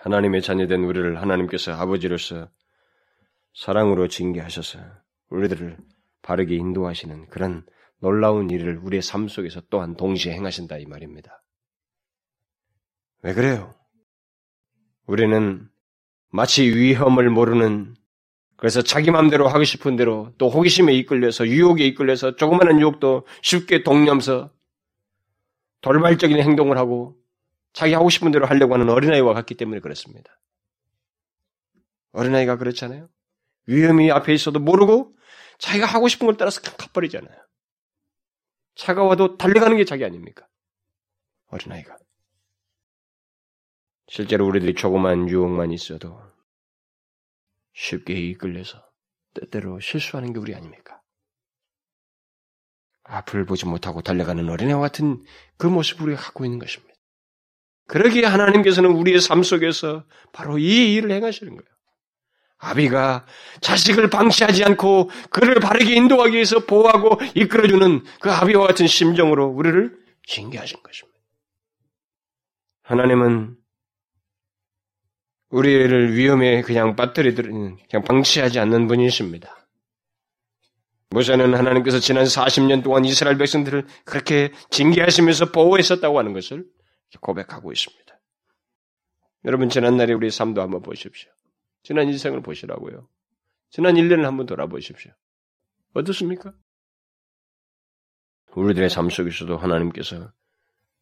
하나님의 0.00 0.42
자녀된 0.42 0.84
우리를 0.84 1.18
하나님께서 1.18 1.72
아버지로서 1.72 2.50
사랑으로 3.54 4.08
징계하셔서 4.08 4.80
우리들을 5.30 5.78
바르게 6.20 6.56
인도하시는 6.56 7.28
그런 7.28 7.64
놀라운 8.02 8.50
일을 8.50 8.78
우리의 8.78 9.00
삶 9.00 9.28
속에서 9.28 9.62
또한 9.70 9.96
동시에 9.96 10.32
행하신다 10.32 10.76
이 10.78 10.86
말입니다. 10.86 11.42
왜 13.22 13.32
그래요? 13.32 13.72
우리는 15.06 15.68
마치 16.28 16.64
위험을 16.64 17.30
모르는 17.30 17.94
그래서 18.56 18.82
자기 18.82 19.12
마음대로 19.12 19.46
하고 19.46 19.62
싶은 19.62 19.94
대로 19.94 20.34
또 20.36 20.48
호기심에 20.48 20.92
이끌려서 20.94 21.46
유혹에 21.46 21.86
이끌려서 21.86 22.34
조그마한 22.34 22.80
유혹도 22.80 23.24
쉽게 23.40 23.84
동념서 23.84 24.52
돌발적인 25.80 26.38
행동을 26.38 26.78
하고 26.78 27.16
자기 27.72 27.94
하고 27.94 28.10
싶은 28.10 28.32
대로 28.32 28.46
하려고 28.46 28.74
하는 28.74 28.90
어린아이와 28.90 29.32
같기 29.32 29.54
때문에 29.54 29.80
그렇습니다. 29.80 30.40
어린아이가 32.12 32.56
그렇잖아요. 32.56 33.08
위험이 33.66 34.10
앞에 34.10 34.34
있어도 34.34 34.58
모르고 34.58 35.14
자기가 35.58 35.86
하고 35.86 36.08
싶은 36.08 36.26
걸 36.26 36.36
따라서 36.36 36.60
가버리잖아요. 36.60 37.51
차가워도 38.74 39.36
달려가는 39.36 39.76
게 39.76 39.84
자기 39.84 40.04
아닙니까? 40.04 40.46
어린아이가. 41.48 41.96
실제로 44.08 44.46
우리들이 44.46 44.74
조그만 44.74 45.28
유혹만 45.28 45.70
있어도 45.72 46.20
쉽게 47.74 48.14
이끌려서 48.14 48.84
때때로 49.34 49.80
실수하는 49.80 50.32
게 50.32 50.38
우리 50.38 50.54
아닙니까? 50.54 51.00
앞을 53.04 53.46
보지 53.46 53.66
못하고 53.66 54.00
달려가는 54.00 54.48
어린애와 54.48 54.80
같은 54.80 55.22
그 55.56 55.66
모습을 55.66 56.08
우리가 56.08 56.22
갖고 56.22 56.44
있는 56.44 56.58
것입니다. 56.58 56.94
그러기에 57.88 58.24
하나님께서는 58.24 58.90
우리의 58.90 59.20
삶 59.20 59.42
속에서 59.42 60.06
바로 60.32 60.58
이 60.58 60.94
일을 60.94 61.10
행하시는 61.10 61.56
거예요. 61.56 61.71
아비가 62.62 63.26
자식을 63.60 64.08
방치하지 64.08 64.64
않고 64.64 65.10
그를 65.30 65.56
바르게 65.56 65.94
인도하기 65.96 66.32
위해서 66.34 66.64
보호하고 66.64 67.18
이끌어주는 67.34 68.04
그 68.20 68.30
아비와 68.30 68.68
같은 68.68 68.86
심정으로 68.86 69.46
우리를 69.46 69.98
징계하신 70.28 70.80
것입니다. 70.82 71.18
하나님은 72.82 73.56
우리를 75.50 76.16
위험에 76.16 76.62
그냥 76.62 76.94
빠뜨리는, 76.94 77.78
그냥 77.90 78.04
방치하지 78.04 78.60
않는 78.60 78.86
분이십니다. 78.86 79.66
모세는 81.10 81.54
하나님께서 81.54 81.98
지난 81.98 82.24
40년 82.24 82.82
동안 82.82 83.04
이스라엘 83.04 83.36
백성들을 83.38 83.86
그렇게 84.04 84.52
징계하시면서 84.70 85.50
보호했었다고 85.52 86.18
하는 86.18 86.32
것을 86.32 86.64
고백하고 87.20 87.72
있습니다. 87.72 88.02
여러분, 89.44 89.68
지난날에 89.68 90.14
우리 90.14 90.30
삶도 90.30 90.62
한번 90.62 90.80
보십시오. 90.80 91.30
지난 91.82 92.08
인생을 92.08 92.42
보시라고요. 92.42 93.08
지난 93.70 93.94
1년을 93.94 94.22
한번 94.22 94.46
돌아보십시오. 94.46 95.12
어떻습니까? 95.94 96.54
우리들의 98.54 98.90
삶 98.90 99.10
속에서도 99.10 99.56
하나님께서 99.56 100.32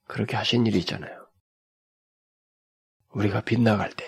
그렇게 0.07 0.37
하신 0.37 0.67
일이 0.67 0.79
있잖아요. 0.79 1.29
우리가 3.11 3.41
빗나갈 3.43 3.93
때, 3.93 4.05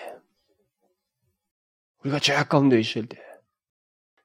우리가 1.99 2.19
죄악 2.19 2.49
가운데 2.49 2.79
있을 2.79 3.05
때, 3.07 3.17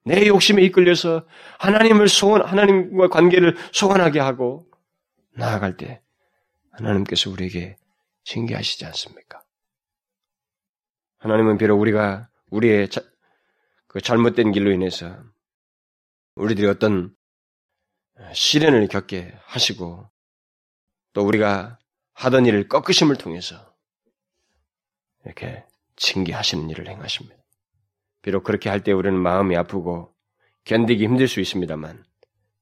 내 0.04 0.26
욕심에 0.26 0.62
이끌려서 0.62 1.26
하나님을 1.58 2.08
소원, 2.08 2.42
하나님과 2.42 3.08
관계를 3.08 3.56
소원하게 3.72 4.20
하고 4.20 4.70
나아갈 5.30 5.76
때 5.76 6.00
하나님께서 6.70 7.30
우리에게 7.30 7.76
징계하시지 8.24 8.86
않습니까? 8.86 9.42
하나님은 11.18 11.58
비록 11.58 11.80
우리가 11.80 12.28
우리의 12.50 12.88
자, 12.90 13.02
그 13.86 14.00
잘못된 14.00 14.52
길로 14.52 14.70
인해서 14.70 15.22
우리들이 16.34 16.66
어떤 16.66 17.14
시련을 18.32 18.88
겪게 18.88 19.34
하시고 19.44 20.08
또 21.12 21.26
우리가 21.26 21.78
하던 22.14 22.46
일을 22.46 22.68
꺾으심을 22.68 23.16
통해서 23.16 23.74
이렇게 25.24 25.64
징계하시는 25.96 26.68
일을 26.70 26.88
행하십니다. 26.88 27.36
비록 28.22 28.44
그렇게 28.44 28.68
할 28.68 28.82
때 28.82 28.92
우리는 28.92 29.18
마음이 29.18 29.56
아프고 29.56 30.14
견디기 30.64 31.02
힘들 31.04 31.28
수 31.28 31.40
있습니다만, 31.40 32.04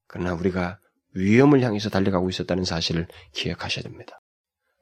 그러나 0.07 0.33
우리가 0.33 0.79
위험을 1.13 1.61
향해서 1.61 1.89
달려가고 1.89 2.29
있었다는 2.29 2.63
사실을 2.63 3.07
기억하셔야 3.33 3.83
됩니다. 3.83 4.21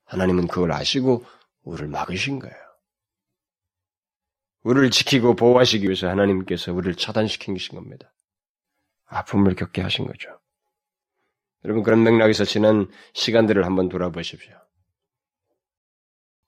하나님은 0.06 0.47
그걸 0.47 0.72
아시고 0.74 1.26
우리를 1.64 1.88
막으신 1.88 2.39
거예요. 2.39 2.64
우리를 4.66 4.89
지키고 4.89 5.36
보호하시기 5.36 5.86
위해서 5.86 6.09
하나님께서 6.09 6.74
우리를 6.74 6.95
차단시키신 6.95 7.76
겁니다. 7.76 8.11
아픔을 9.05 9.55
겪게 9.55 9.84
하신 9.84 10.07
거죠. 10.07 10.30
여러분 11.63 11.84
그런 11.84 12.03
맥락에서 12.03 12.45
지난 12.45 12.89
시간들을 13.13 13.63
한번 13.63 13.89
돌아보십시오. 13.89 14.55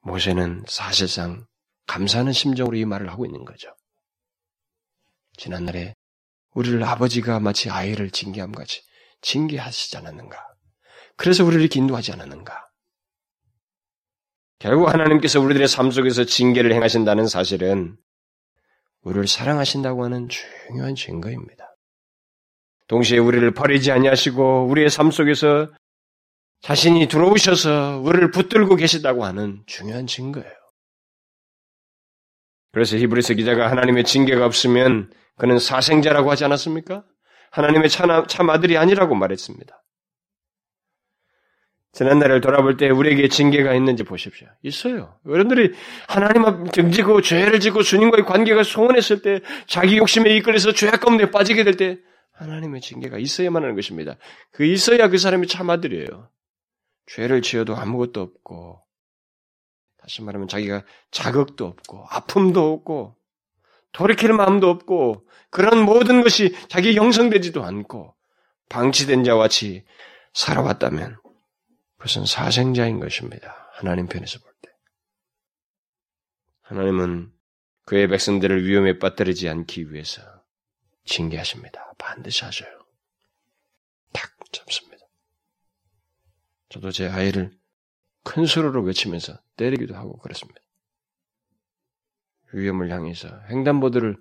모세는 0.01 0.63
사실상 0.68 1.45
감사하는 1.86 2.34
심정으로 2.34 2.76
이 2.78 2.86
말을 2.86 3.07
하고 3.11 3.26
있는 3.26 3.45
거죠. 3.45 3.70
지난날에 5.38 5.93
우리를 6.55 6.84
아버지가 6.84 7.39
마치 7.39 7.70
아이를 7.70 8.09
징계함 8.09 8.51
같이 8.51 8.82
징계하시지 9.22 9.95
않았는가? 9.95 10.43
그래서 11.18 11.45
우리를 11.45 11.61
이렇게 11.61 11.80
인도하지 11.80 12.13
않았는가? 12.13 12.68
결국 14.57 14.88
하나님께서 14.89 15.39
우리들의 15.39 15.68
삶 15.68 15.91
속에서 15.91 16.24
징계를 16.24 16.74
행하신다는 16.74 17.28
사실은 17.28 17.95
우리를 19.02 19.28
사랑하신다고 19.28 20.04
하는 20.04 20.28
중요한 20.30 20.95
증거입니다. 20.95 21.76
동시에 22.88 23.18
우리를 23.18 23.52
버리지 23.54 23.91
아니하시고 23.91 24.68
우리의 24.68 24.89
삶 24.89 25.12
속에서 25.12 25.72
자신이 26.62 27.08
들어오셔서 27.08 28.02
우리를 28.04 28.32
붙들고 28.32 28.76
계시다고 28.76 29.26
하는 29.26 29.62
중요한 29.66 30.08
증거예요. 30.08 30.52
그래서 32.72 32.98
히브리서 32.98 33.36
기자가 33.36 33.70
하나님의 33.72 34.04
징계가 34.04 34.45
없으면 34.45 35.12
그는 35.38 35.60
사생자라고 35.60 36.32
하지 36.32 36.45
않았습니까? 36.45 37.04
하나님의 37.52 37.89
참, 37.89 38.28
참 38.28 38.50
아들이 38.50 38.78
아니라고 38.78 39.16
말했습니다. 39.16 39.84
지난날을 41.98 42.41
돌아볼 42.41 42.78
때 42.78 42.91
우리에게 42.91 43.28
징계가 43.28 43.74
있는지 43.74 44.04
보십시오. 44.04 44.48
있어요. 44.62 45.18
여러분들이 45.26 45.74
하나님 46.08 46.45
앞 46.45 46.72
등지고 46.72 47.22
죄를 47.22 47.60
짓고 47.60 47.82
주님과의 47.82 48.24
관계가 48.24 48.62
소원했을 48.62 49.24
때 49.24 49.41
자기 49.66 49.98
욕심에 49.98 50.30
이끌려서 50.36 50.74
죄악 50.74 51.02
가운데 51.02 51.32
빠지게 51.32 51.64
될 51.64 51.76
때 51.76 51.98
하나님의 52.34 52.82
징계가 52.82 53.18
있어야만 53.18 53.64
하는 53.64 53.76
것입니다. 53.76 54.16
그 54.52 54.64
있어야 54.64 55.10
그 55.10 55.18
사람이 55.18 55.48
참 55.48 55.72
아들이에요. 55.72 56.30
죄를 57.08 57.41
지어도 57.41 57.76
아무것도 57.76 58.22
없고 58.22 58.80
다시 60.00 60.22
말하면 60.22 60.48
자기가 60.48 60.84
자극도 61.10 61.66
없고 61.66 62.06
아픔도 62.12 62.74
없고 62.74 63.16
돌이킬 63.93 64.34
마음도 64.34 64.70
없고 64.70 65.26
그런 65.50 65.82
모든 65.82 66.22
것이 66.22 66.56
자기 66.68 66.95
형성되지도 66.95 67.64
않고 67.64 68.14
방치된 68.70 69.24
자와 69.24 69.43
같이 69.43 69.84
살아왔다면 70.34 71.18
그것은 71.98 72.26
사생자인 72.26 73.00
것입니다. 73.00 73.70
하나님 73.74 74.08
편에서 74.08 74.39
볼 74.39 74.54
때. 74.62 74.72
하나님은 76.62 77.32
그의 77.86 78.08
백성들을 78.08 78.66
위험에 78.66 79.00
빠뜨리지 79.00 79.48
않기 79.50 79.91
위해서 79.91 80.22
징계하십니다. 81.06 81.93
반드시 81.98 82.43
하셔요. 82.43 82.70
탁 84.14 84.36
잡습니다. 84.52 85.06
저도 86.70 86.91
제 86.91 87.08
아이를 87.08 87.58
큰 88.24 88.45
소리로 88.45 88.84
외치면서 88.84 89.39
때리기도 89.56 89.95
하고 89.95 90.18
그랬습니다. 90.18 90.60
위험을 92.52 92.91
향해서 92.91 93.30
횡단보도를 93.50 94.18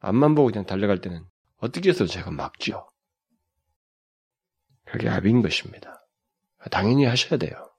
앞만 0.00 0.34
보고 0.34 0.48
그냥 0.48 0.64
달려갈 0.64 1.00
때는 1.00 1.24
어떻게 1.58 1.90
해서 1.90 2.06
제가 2.06 2.30
막죠. 2.30 2.88
그게 4.84 5.08
압인 5.08 5.42
것입니다. 5.42 5.97
당연히 6.68 7.04
하셔야 7.04 7.38
돼요. 7.38 7.70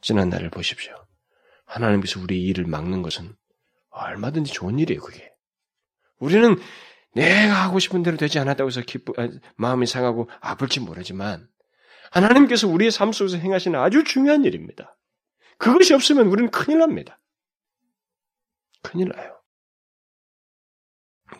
지난 0.00 0.28
날을 0.28 0.50
보십시오. 0.50 0.94
하나님께서 1.64 2.20
우리 2.20 2.42
일을 2.44 2.66
막는 2.66 3.02
것은 3.02 3.34
얼마든지 3.90 4.52
좋은 4.52 4.78
일이에요, 4.78 5.00
그게. 5.00 5.32
우리는 6.18 6.56
내가 7.14 7.54
하고 7.64 7.78
싶은 7.78 8.02
대로 8.02 8.16
되지 8.16 8.38
않았다고 8.38 8.68
해서 8.68 8.82
기쁘, 8.82 9.14
아, 9.16 9.28
마음이 9.56 9.86
상하고 9.86 10.28
아플지 10.40 10.80
모르지만, 10.80 11.48
하나님께서 12.10 12.68
우리의 12.68 12.90
삶 12.90 13.12
속에서 13.12 13.38
행하시는 13.38 13.78
아주 13.78 14.04
중요한 14.04 14.44
일입니다. 14.44 14.96
그것이 15.58 15.94
없으면 15.94 16.26
우리는 16.26 16.50
큰일 16.50 16.78
납니다. 16.78 17.18
큰일 18.82 19.08
나요. 19.08 19.40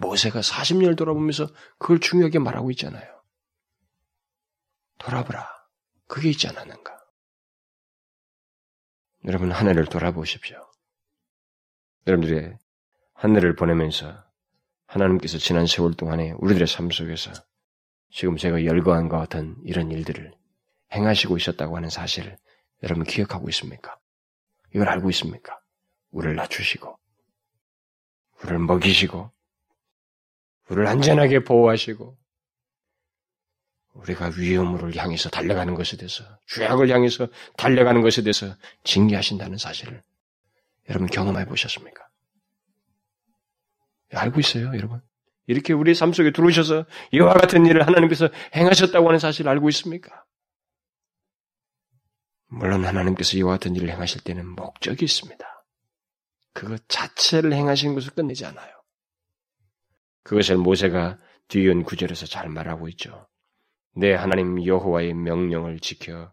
모세가 0.01 0.41
40년을 0.41 0.97
돌아보면서 0.97 1.47
그걸 1.79 2.01
중요하게 2.01 2.39
말하고 2.39 2.71
있잖아요. 2.73 3.16
돌아보라. 4.99 5.47
그게 6.07 6.31
있지 6.31 6.49
않았는가? 6.49 6.97
여러분, 9.25 9.51
하늘을 9.51 9.87
돌아보십시오. 9.87 10.59
여러분들의 12.07 12.57
하늘을 13.15 13.57
보내면서 13.57 14.25
하나님께서 14.87 15.39
지난 15.39 15.67
세월 15.67 15.95
동안에 15.95 16.33
우리들의 16.39 16.67
삶 16.69 16.91
속에서 16.91 17.33
지금 18.11 18.37
제가 18.37 18.65
열거한 18.65 19.09
것 19.09 19.19
같은 19.19 19.57
이런 19.65 19.91
일들을 19.91 20.33
행하시고 20.95 21.37
있었다고 21.37 21.77
하는 21.77 21.91
사실을 21.91 22.39
여러분 22.83 23.05
기억하고 23.05 23.49
있습니까? 23.49 23.99
이걸 24.75 24.89
알고 24.89 25.11
있습니까? 25.11 25.61
우리를 26.11 26.37
낮추시고, 26.37 26.99
우리를 28.43 28.59
먹이시고, 28.61 29.33
우리를 30.69 30.87
안전하게 30.87 31.41
보호하시고, 31.45 32.17
우리가 33.97 34.31
위험을 34.37 34.95
향해서 34.97 35.31
달려가는 35.31 35.75
것에 35.75 35.97
대해서, 35.97 36.25
죄악을 36.49 36.91
향해서 36.91 37.29
달려가는 37.57 38.03
것에 38.03 38.23
대해서 38.23 38.55
징계하신다는 38.85 39.59
사실을 39.59 40.03
여러분 40.89 41.09
경험해 41.09 41.47
보셨습니까? 41.47 42.07
알고 44.13 44.41
있어요, 44.41 44.67
여러분? 44.75 45.01
이렇게 45.47 45.73
우리의 45.73 45.95
삶 45.95 46.13
속에 46.13 46.33
들어오셔서 46.33 46.87
이와 47.13 47.35
같은 47.35 47.67
일을 47.67 47.87
하나님께서 47.87 48.29
행하셨다고 48.55 49.07
하는 49.09 49.19
사실을 49.19 49.51
알고 49.51 49.69
있습니까? 49.71 50.25
물론 52.49 52.85
하나님께서 52.85 53.37
이와 53.39 53.53
같은 53.53 53.75
일을 53.75 53.91
행하실 53.91 54.23
때는 54.23 54.47
목적이 54.47 55.05
있습니다. 55.05 55.45
그것 56.53 56.83
자체를 56.89 57.53
행하시는 57.53 57.95
것을 57.95 58.13
끝내지 58.13 58.47
않아요. 58.47 58.73
그것을 60.23 60.57
모세가 60.57 61.19
뒤은 61.49 61.85
구절에서 61.85 62.27
잘 62.27 62.49
말하고 62.49 62.89
있죠. 62.89 63.29
내 63.97 64.13
하나님 64.13 64.65
여호와의 64.65 65.15
명령을 65.15 65.81
지켜 65.81 66.31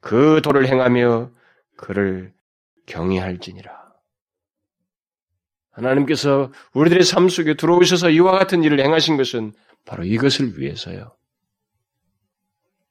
그 0.00 0.40
도를 0.42 0.66
행하며 0.66 1.30
그를 1.76 2.32
경외할지니라. 2.86 3.82
하나님께서 5.70 6.50
우리들의 6.74 7.04
삶 7.04 7.28
속에 7.28 7.54
들어오셔서 7.54 8.10
이와 8.10 8.32
같은 8.32 8.62
일을 8.62 8.80
행하신 8.80 9.16
것은 9.16 9.52
바로 9.84 10.04
이것을 10.04 10.58
위해서요. 10.58 11.14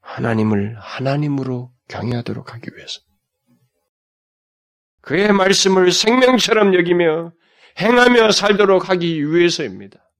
하나님을 0.01 0.77
하나님으로 0.79 1.71
경외하도록 1.87 2.53
하기 2.53 2.69
위해서. 2.75 3.01
그의 5.01 5.31
말씀을 5.33 5.91
생명처럼 5.91 6.75
여기며 6.75 7.33
행하며 7.79 8.31
살도록 8.31 8.89
하기 8.89 9.31
위해서입니다. 9.31 10.10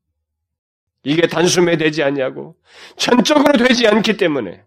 이게 1.04 1.28
단숨에 1.28 1.78
되지 1.78 2.04
않냐고 2.04 2.58
전적으로 2.96 3.58
되지 3.58 3.88
않기 3.88 4.18
때문에 4.18 4.64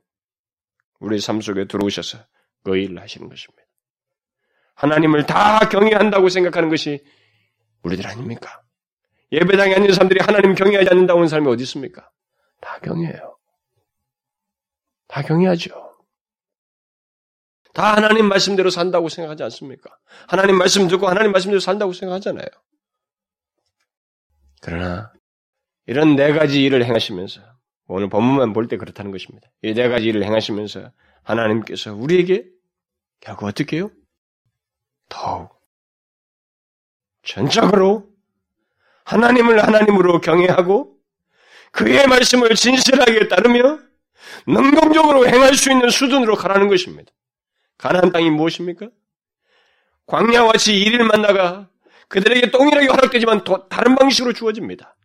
우리 0.99 1.21
삶 1.21 1.41
속에 1.41 1.67
들어오셔서 1.67 2.19
그 2.65 2.77
일을 2.77 3.01
하시는 3.01 3.29
것입니다. 3.29 3.63
하나님을 4.75 5.27
다 5.27 5.61
경외한다고 5.69 6.29
생각하는 6.29 6.69
것이 6.69 7.05
우리들 7.83 8.07
아닙니까? 8.07 8.63
예배당에 9.31 9.75
앉은 9.75 9.93
사람들이 9.93 10.21
하나님 10.21 10.55
경외하지 10.55 10.89
않는다고 10.91 11.21
하는 11.21 11.29
사람이 11.29 11.49
어디 11.49 11.63
있습니까? 11.63 12.11
다 12.61 12.79
경외해요. 12.81 13.37
다 15.07 15.23
경외하죠. 15.23 15.85
다 17.73 17.97
하나님 17.97 18.29
말씀대로 18.29 18.71
산다고 18.71 19.09
생각하지 19.09 19.43
않습니까? 19.45 19.97
하나님 20.29 20.57
말씀 20.57 20.89
듣고 20.89 21.09
하나님 21.09 21.33
말씀대로 21.33 21.61
산다고 21.61 21.93
생각하잖아요. 21.93 22.47
그러나 24.63 25.13
이런 25.87 26.17
네 26.17 26.33
가지 26.33 26.63
일을 26.63 26.85
행하시면서 26.85 27.41
오늘 27.87 28.09
본문만 28.09 28.53
볼 28.53 28.69
때 28.69 28.77
그렇다는 28.77 29.11
것입니다. 29.11 29.49
이 29.63 29.75
네 29.75 29.89
가지 29.89 30.07
일을 30.07 30.25
행하시면서 30.25 30.91
하나님께서 31.23 31.95
우리에게 31.95 32.47
결국 33.21 33.47
어떻게 33.47 33.77
해요? 33.77 33.91
더욱 35.09 35.51
전적으로 37.23 38.09
하나님을 39.05 39.63
하나님으로 39.63 40.21
경외하고 40.21 40.97
그의 41.73 42.07
말씀을 42.07 42.55
진실하게 42.55 43.29
따르며 43.29 43.79
능동적으로 44.47 45.27
행할 45.27 45.55
수 45.55 45.71
있는 45.71 45.91
수준으로 45.91 46.37
가라는 46.37 46.69
것입니다. 46.69 47.13
가나안 47.77 48.13
땅이 48.13 48.31
무엇입니까? 48.31 48.89
광야와 50.07 50.53
같이 50.53 50.79
일일 50.79 51.05
만나가 51.05 51.69
그들에게 52.09 52.51
동일하게 52.51 52.87
허락되지만 52.87 53.45
다른 53.69 53.95
방식으로 53.97 54.33
주어집니다. 54.33 54.97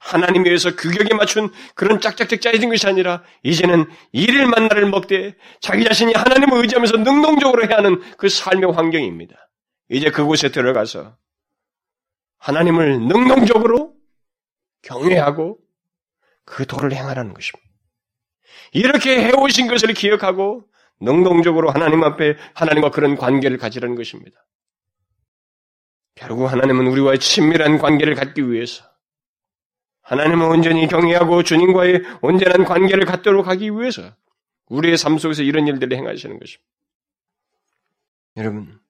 하나님 0.00 0.46
위해서 0.46 0.74
규격에 0.74 1.14
맞춘 1.14 1.52
그런 1.74 2.00
짝짝짝 2.00 2.40
짜여진 2.40 2.70
것이 2.70 2.86
아니라 2.86 3.22
이제는 3.42 3.84
일일 4.12 4.46
만나를 4.46 4.88
먹되 4.88 5.36
자기 5.60 5.84
자신이 5.84 6.14
하나님을 6.14 6.62
의지하면서 6.62 6.96
능동적으로 6.96 7.68
해야 7.68 7.76
하는 7.76 8.00
그 8.16 8.28
삶의 8.28 8.72
환경입니다. 8.72 9.36
이제 9.90 10.10
그곳에 10.10 10.50
들어가서 10.50 11.16
하나님을 12.38 13.00
능동적으로 13.00 13.94
경외하고 14.82 15.58
그 16.46 16.66
도를 16.66 16.94
행하라는 16.94 17.34
것입니다. 17.34 17.70
이렇게 18.72 19.20
해오신 19.20 19.68
것을 19.68 19.92
기억하고 19.92 20.64
능동적으로 21.00 21.70
하나님 21.70 22.02
앞에 22.04 22.36
하나님과 22.54 22.90
그런 22.90 23.16
관계를 23.16 23.58
가지라는 23.58 23.96
것입니다. 23.96 24.46
결국 26.14 26.50
하나님은 26.50 26.86
우리와의 26.86 27.18
친밀한 27.18 27.78
관계를 27.78 28.14
갖기 28.14 28.50
위해서 28.50 28.89
하나님은 30.10 30.44
온전히 30.44 30.88
경외하고 30.88 31.44
주님과의 31.44 32.02
온전한 32.20 32.64
관계를 32.64 33.04
갖도록 33.04 33.46
하기 33.46 33.70
위해서 33.70 34.12
우리의 34.66 34.96
삶 34.96 35.18
속에서 35.18 35.44
이런 35.44 35.68
일들을 35.68 35.96
행하시는 35.96 36.36
것입니다. 36.36 36.68
여러분, 38.36 38.80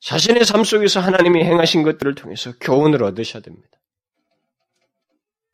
자신의 0.00 0.44
삶 0.44 0.62
속에서 0.62 1.00
하나님이 1.00 1.42
행하신 1.44 1.84
것들을 1.84 2.14
통해서 2.16 2.52
교훈을 2.60 3.02
얻으셔야 3.02 3.42
됩니다. 3.42 3.78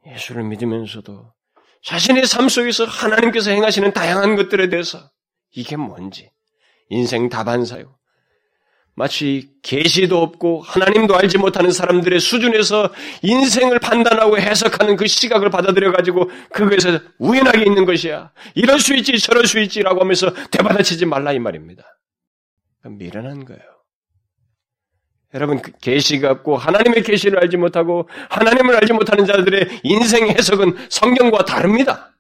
예수를 0.05 0.43
믿으면서도 0.43 1.33
자신의 1.85 2.27
삶 2.27 2.49
속에서 2.49 2.87
하나님께서 2.87 3.53
행하시는 3.53 3.93
다양한 3.93 4.35
것들에 4.35 4.69
대해서 4.69 5.11
이게 5.53 5.77
뭔지 5.77 6.29
인생 6.89 7.29
다반사요. 7.29 7.97
마치 8.99 9.51
계시도 9.63 10.21
없고 10.21 10.61
하나님도 10.63 11.17
알지 11.17 11.39
못하는 11.39 11.71
사람들의 11.71 12.19
수준에서 12.19 12.93
인생을 13.23 13.79
판단하고 13.79 14.39
해석하는 14.39 14.97
그 14.97 15.07
시각을 15.07 15.51
받아들여 15.51 15.93
가지고 15.93 16.29
그것에서 16.53 16.99
우연하게 17.21 17.61
있는 17.65 17.85
것이야. 17.85 18.33
이럴 18.57 18.81
수 18.81 18.97
있지 18.97 19.17
저럴 19.21 19.47
수 19.47 19.61
있지라고 19.61 20.01
하면서 20.01 20.35
대받아치지 20.51 21.07
말라 21.07 21.33
이 21.33 21.39
말입니다. 21.39 21.85
미련한 22.83 23.45
거예요. 23.45 23.63
여러분 25.33 25.63
그 25.63 25.71
계시가 25.81 26.33
없고 26.33 26.57
하나님의 26.57 27.05
계시를 27.05 27.39
알지 27.39 27.57
못하고 27.57 28.09
하나님을 28.31 28.75
알지 28.75 28.95
못하는 28.95 29.27
자들의 29.27 29.81
인생 29.85 30.27
해석은 30.27 30.77
성경과 30.91 31.45
다릅니다. 31.45 32.17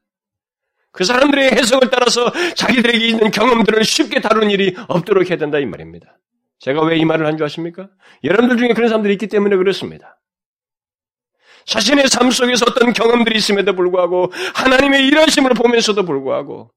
그 0.92 1.02
사람들의 1.02 1.50
해석을 1.52 1.90
따라서 1.90 2.30
자기들에게 2.54 3.04
있는 3.04 3.30
경험들을 3.32 3.82
쉽게 3.82 4.20
다루는 4.20 4.52
일이 4.52 4.76
없도록 4.86 5.28
해야 5.28 5.38
된다 5.38 5.58
이 5.58 5.66
말입니다. 5.66 6.18
제가 6.60 6.82
왜 6.82 6.98
이 6.98 7.04
말을 7.04 7.26
한 7.26 7.36
줄 7.36 7.44
아십니까? 7.46 7.88
여러분들 8.24 8.56
중에 8.58 8.74
그런 8.74 8.88
사람들이 8.88 9.14
있기 9.14 9.28
때문에 9.28 9.56
그렇습니다. 9.56 10.20
자신의 11.66 12.08
삶 12.08 12.30
속에서 12.30 12.64
어떤 12.68 12.92
경험들이 12.92 13.36
있음에도 13.36 13.74
불구하고 13.74 14.32
하나님의 14.54 15.06
일하심을 15.06 15.50
보면서도 15.50 16.04
불구하고 16.04 16.72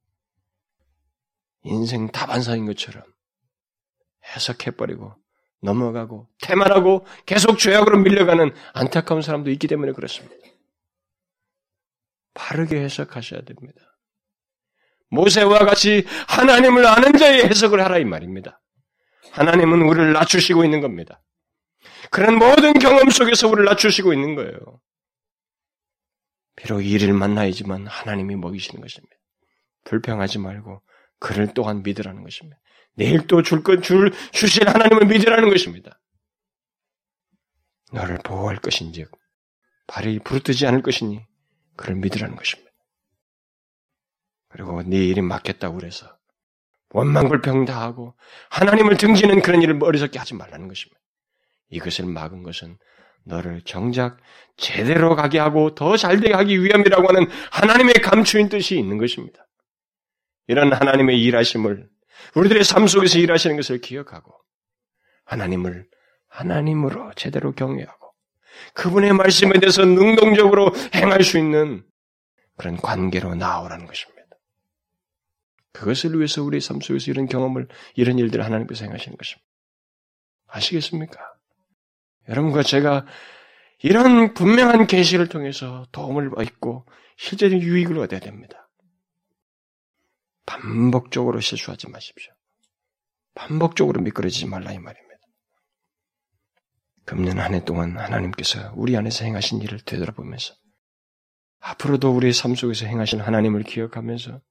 인생 1.63 2.11
다반사인 2.11 2.65
것처럼 2.65 3.03
해석해버리고 4.35 5.15
넘어가고 5.61 6.27
태만하고 6.41 7.05
계속 7.25 7.57
죄악으로 7.59 7.99
밀려가는 7.99 8.51
안타까운 8.73 9.21
사람도 9.21 9.49
있기 9.51 9.67
때문에 9.67 9.93
그렇습니다. 9.93 10.35
바르게 12.33 12.77
해석하셔야 12.81 13.41
됩니다. 13.41 13.79
모세와 15.09 15.59
같이 15.59 16.05
하나님을 16.27 16.85
아는 16.85 17.13
자의 17.17 17.43
해석을 17.45 17.83
하라 17.83 17.97
이 17.97 18.05
말입니다. 18.05 18.60
하나님은 19.31 19.81
우리를 19.81 20.13
낮추시고 20.13 20.63
있는 20.65 20.81
겁니다. 20.81 21.21
그런 22.09 22.37
모든 22.37 22.73
경험 22.73 23.09
속에서 23.09 23.47
우리를 23.47 23.65
낮추시고 23.65 24.13
있는 24.13 24.35
거예요. 24.35 24.57
비록 26.55 26.81
이를 26.81 27.13
만나야지만 27.13 27.87
하나님이 27.87 28.35
먹이시는 28.35 28.81
것입니다. 28.81 29.15
불평하지 29.85 30.39
말고 30.39 30.81
그를 31.19 31.53
또한 31.53 31.83
믿으라는 31.83 32.23
것입니다. 32.23 32.57
내일 32.95 33.25
또 33.27 33.41
줄 33.41 33.63
것, 33.63 33.81
줄, 33.81 34.11
주실 34.31 34.67
하나님을 34.67 35.05
믿으라는 35.05 35.49
것입니다. 35.49 35.99
너를 37.93 38.17
보호할 38.23 38.57
것인지, 38.57 39.05
발이 39.87 40.19
부르뜨지 40.19 40.65
않을 40.67 40.81
것이니, 40.81 41.25
그를 41.77 41.95
믿으라는 41.95 42.35
것입니다. 42.35 42.71
그리고 44.49 44.83
네 44.83 44.97
일이 44.97 45.21
맞겠다고 45.21 45.77
그래서, 45.77 46.17
원망불평 46.91 47.65
다 47.65 47.81
하고, 47.81 48.15
하나님을 48.49 48.97
등지는 48.97 49.41
그런 49.41 49.61
일을 49.61 49.79
어리석게 49.81 50.19
하지 50.19 50.35
말라는 50.35 50.67
것입니다. 50.67 50.99
이것을 51.69 52.05
막은 52.05 52.43
것은 52.43 52.77
너를 53.23 53.61
정작 53.63 54.17
제대로 54.57 55.15
가게 55.15 55.39
하고 55.39 55.75
더 55.75 55.95
잘되게 55.95 56.33
하기 56.33 56.63
위함이라고 56.63 57.07
하는 57.07 57.27
하나님의 57.51 57.95
감추인 57.95 58.49
뜻이 58.49 58.77
있는 58.77 58.97
것입니다. 58.97 59.47
이런 60.47 60.73
하나님의 60.73 61.21
일하심을 61.21 61.87
우리들의 62.35 62.63
삶 62.63 62.87
속에서 62.87 63.19
일하시는 63.19 63.55
것을 63.55 63.79
기억하고 63.79 64.33
하나님을 65.25 65.87
하나님으로 66.27 67.13
제대로 67.15 67.53
경외하고 67.53 68.11
그분의 68.73 69.13
말씀에 69.13 69.53
대해서 69.59 69.85
능동적으로 69.85 70.71
행할 70.95 71.23
수 71.23 71.37
있는 71.37 71.83
그런 72.57 72.77
관계로 72.77 73.35
나오라는 73.35 73.85
것입니다. 73.85 74.20
그것을 75.73 76.15
위해서 76.17 76.43
우리 76.43 76.59
삶 76.59 76.81
속에서 76.81 77.11
이런 77.11 77.27
경험을, 77.27 77.67
이런 77.95 78.19
일들을 78.19 78.43
하나님께서 78.43 78.85
행하시는 78.85 79.17
것입니다. 79.17 79.47
아시겠습니까? 80.47 81.19
여러분과 82.29 82.63
제가 82.63 83.05
이런 83.83 84.33
분명한 84.33 84.87
계시를 84.87 85.27
통해서 85.27 85.87
도움을 85.91 86.31
얻고 86.37 86.85
실제적인 87.17 87.61
유익을 87.61 87.97
얻어야 87.99 88.19
됩니다. 88.19 88.69
반복적으로 90.45 91.39
실수하지 91.39 91.89
마십시오. 91.89 92.33
반복적으로 93.33 94.01
미끄러지지 94.01 94.47
말라 94.47 94.71
이 94.73 94.79
말입니다. 94.79 95.11
금년 97.05 97.39
한 97.39 97.53
해 97.53 97.63
동안 97.63 97.97
하나님께서 97.97 98.73
우리 98.75 98.95
안에서 98.97 99.25
행하신 99.25 99.61
일을 99.61 99.79
되돌아보면서 99.79 100.53
앞으로도 101.59 102.11
우리의 102.11 102.33
삶 102.33 102.55
속에서 102.55 102.85
행하신 102.85 103.21
하나님을 103.21 103.63
기억하면서 103.63 104.41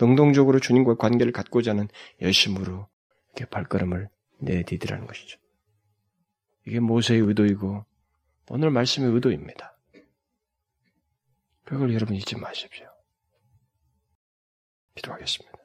능동적으로 0.00 0.60
주님과 0.60 0.96
관계를 0.96 1.32
갖고자 1.32 1.72
하는 1.72 1.88
열심으로 2.20 2.88
이렇게 3.34 3.44
발걸음을 3.50 4.08
내디디라는 4.38 5.06
것이죠. 5.06 5.38
이게 6.66 6.80
모세의 6.80 7.20
의도이고 7.20 7.84
오늘 8.50 8.70
말씀의 8.70 9.12
의도입니다. 9.12 9.76
그걸 11.64 11.92
여러분 11.92 12.14
잊지 12.14 12.36
마십시오. 12.36 12.86
기도하겠습니다. 14.94 15.58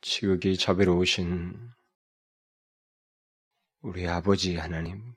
지극히 0.00 0.56
자비로우신 0.56 1.70
우리 3.82 4.08
아버지 4.08 4.56
하나님, 4.56 5.14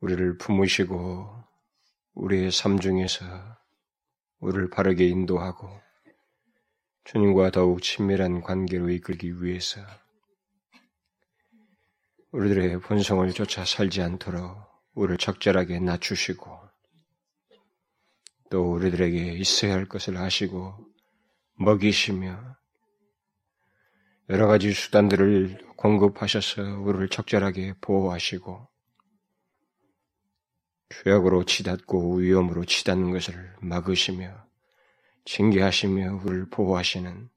우리를 0.00 0.38
품으시고 0.38 1.44
우리의 2.14 2.50
삶 2.50 2.78
중에서 2.78 3.57
우리를 4.40 4.70
바르게 4.70 5.06
인도하고 5.06 5.68
주님과 7.04 7.50
더욱 7.50 7.82
친밀한 7.82 8.40
관계로 8.40 8.90
이끌기 8.90 9.42
위해서 9.42 9.80
우리들의 12.30 12.80
본성을 12.80 13.32
쫓아 13.32 13.64
살지 13.64 14.02
않도록 14.02 14.58
우리를 14.94 15.16
적절하게 15.18 15.80
낮추시고 15.80 16.60
또 18.50 18.72
우리들에게 18.72 19.32
있어야 19.34 19.74
할 19.74 19.86
것을 19.86 20.16
아시고 20.16 20.76
먹이시며 21.54 22.56
여러 24.30 24.46
가지 24.46 24.72
수단들을 24.72 25.74
공급하셔서 25.76 26.80
우리를 26.80 27.08
적절하게 27.08 27.74
보호하시고 27.80 28.68
죄악으로 30.90 31.44
치닫고 31.44 32.16
위험으로 32.16 32.64
치닫는 32.64 33.10
것을 33.12 33.54
막으시며 33.60 34.46
징계하시며 35.24 36.22
우리를 36.24 36.48
보호하시는 36.50 37.28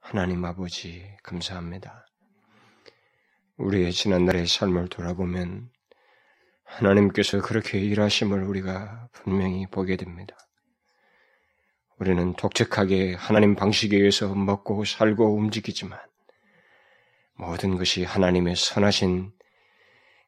하나님 0.00 0.44
아버지 0.44 1.04
감사합니다. 1.22 2.06
우리의 3.58 3.92
지난날의 3.92 4.46
삶을 4.46 4.88
돌아보면 4.88 5.70
하나님께서 6.64 7.42
그렇게 7.42 7.78
일하심을 7.78 8.42
우리가 8.44 9.08
분명히 9.12 9.66
보게 9.66 9.96
됩니다. 9.96 10.36
우리는 11.98 12.34
독특하게 12.34 13.14
하나님 13.14 13.56
방식에 13.56 13.96
의해서 13.96 14.34
먹고 14.34 14.84
살고 14.84 15.34
움직이지만 15.34 15.98
모든 17.34 17.76
것이 17.76 18.04
하나님의 18.04 18.56
선하신 18.56 19.32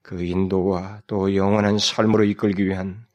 그 0.03 0.23
인도와 0.23 1.03
또 1.07 1.35
영원한 1.35 1.79
삶으로 1.79 2.25
이끌기 2.25 2.67
위한 2.67 3.07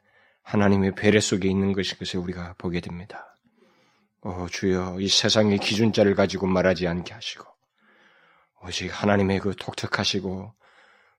하나님의 0.44 0.96
배려 0.96 1.20
속에 1.20 1.50
있는 1.50 1.74
것인 1.74 1.98
것을 1.98 2.20
우리가 2.20 2.56
보게 2.58 2.80
됩니다. 2.80 3.36
오 4.22 4.48
주여 4.48 4.98
이 5.00 5.08
세상의 5.08 5.60
기준자를 5.60 6.16
가지고 6.16 6.48
말하지 6.48 6.88
않게 6.88 7.14
하시고 7.14 7.46
오직 8.64 8.90
하나님의 8.90 9.40
그 9.40 9.56
독특하시고 9.56 10.54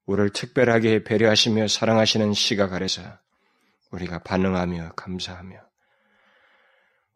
우리를 0.07 0.31
특별하게 0.31 1.05
배려하시며 1.05 1.69
사랑하시는 1.69 2.33
시각 2.35 2.73
아래서 2.73 3.03
우리가 3.91 4.21
반응하며 4.21 4.93
감사하며 4.97 5.61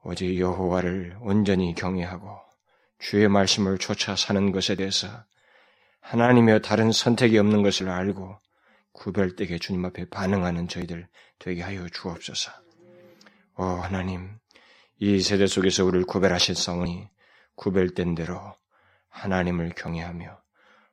오직 0.03 0.39
여호와를 0.39 1.19
온전히 1.21 1.75
경외하고 1.75 2.39
주의 2.99 3.29
말씀을 3.29 3.79
쫓아 3.79 4.15
사는 4.15 4.53
것에 4.53 4.77
대해서 4.77 5.09
하나님의 6.01 6.63
다른 6.63 6.93
선택이 6.93 7.39
없는 7.39 7.63
것을 7.63 7.89
알고 7.89 8.39
구별되게 8.93 9.59
주님 9.59 9.85
앞에 9.85 10.07
반응하는 10.11 10.69
저희들 10.69 11.07
되게 11.39 11.63
하여 11.63 11.89
주옵소서. 11.89 12.51
오 13.57 13.63
하나님, 13.63 14.39
이 14.99 15.21
세대 15.21 15.47
속에서 15.47 15.85
우리를 15.85 16.07
구별하실 16.07 16.55
성이 16.55 17.09
구별된 17.55 18.15
대로 18.15 18.55
하나님을 19.09 19.71
경외하며 19.77 20.39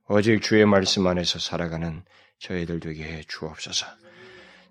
오직 0.10 0.42
주의 0.42 0.66
말씀 0.66 1.08
안에서 1.08 1.40
살아가는 1.40 2.04
저희들 2.40 2.80
되게 2.80 3.04
해 3.04 3.22
주옵소서. 3.28 3.86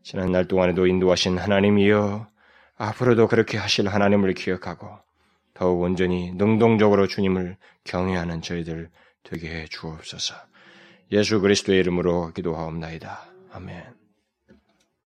지난 0.02 0.30
날 0.32 0.46
동안에도 0.46 0.86
인도하신 0.86 1.38
하나님이여 1.38 2.28
앞으로도 2.76 3.28
그렇게 3.28 3.58
하실 3.58 3.88
하나님을 3.88 4.34
기억하고 4.34 4.88
더욱 5.52 5.80
온전히 5.80 6.32
능동적으로 6.32 7.06
주님을 7.06 7.56
경외하는 7.84 8.42
저희들 8.42 8.90
되게 9.28 9.62
해 9.62 9.66
주옵소서. 9.66 10.34
예수 11.12 11.40
그리스도의 11.40 11.80
이름으로 11.80 12.32
기도하옵나이다. 12.32 13.26
아멘. 13.52 14.05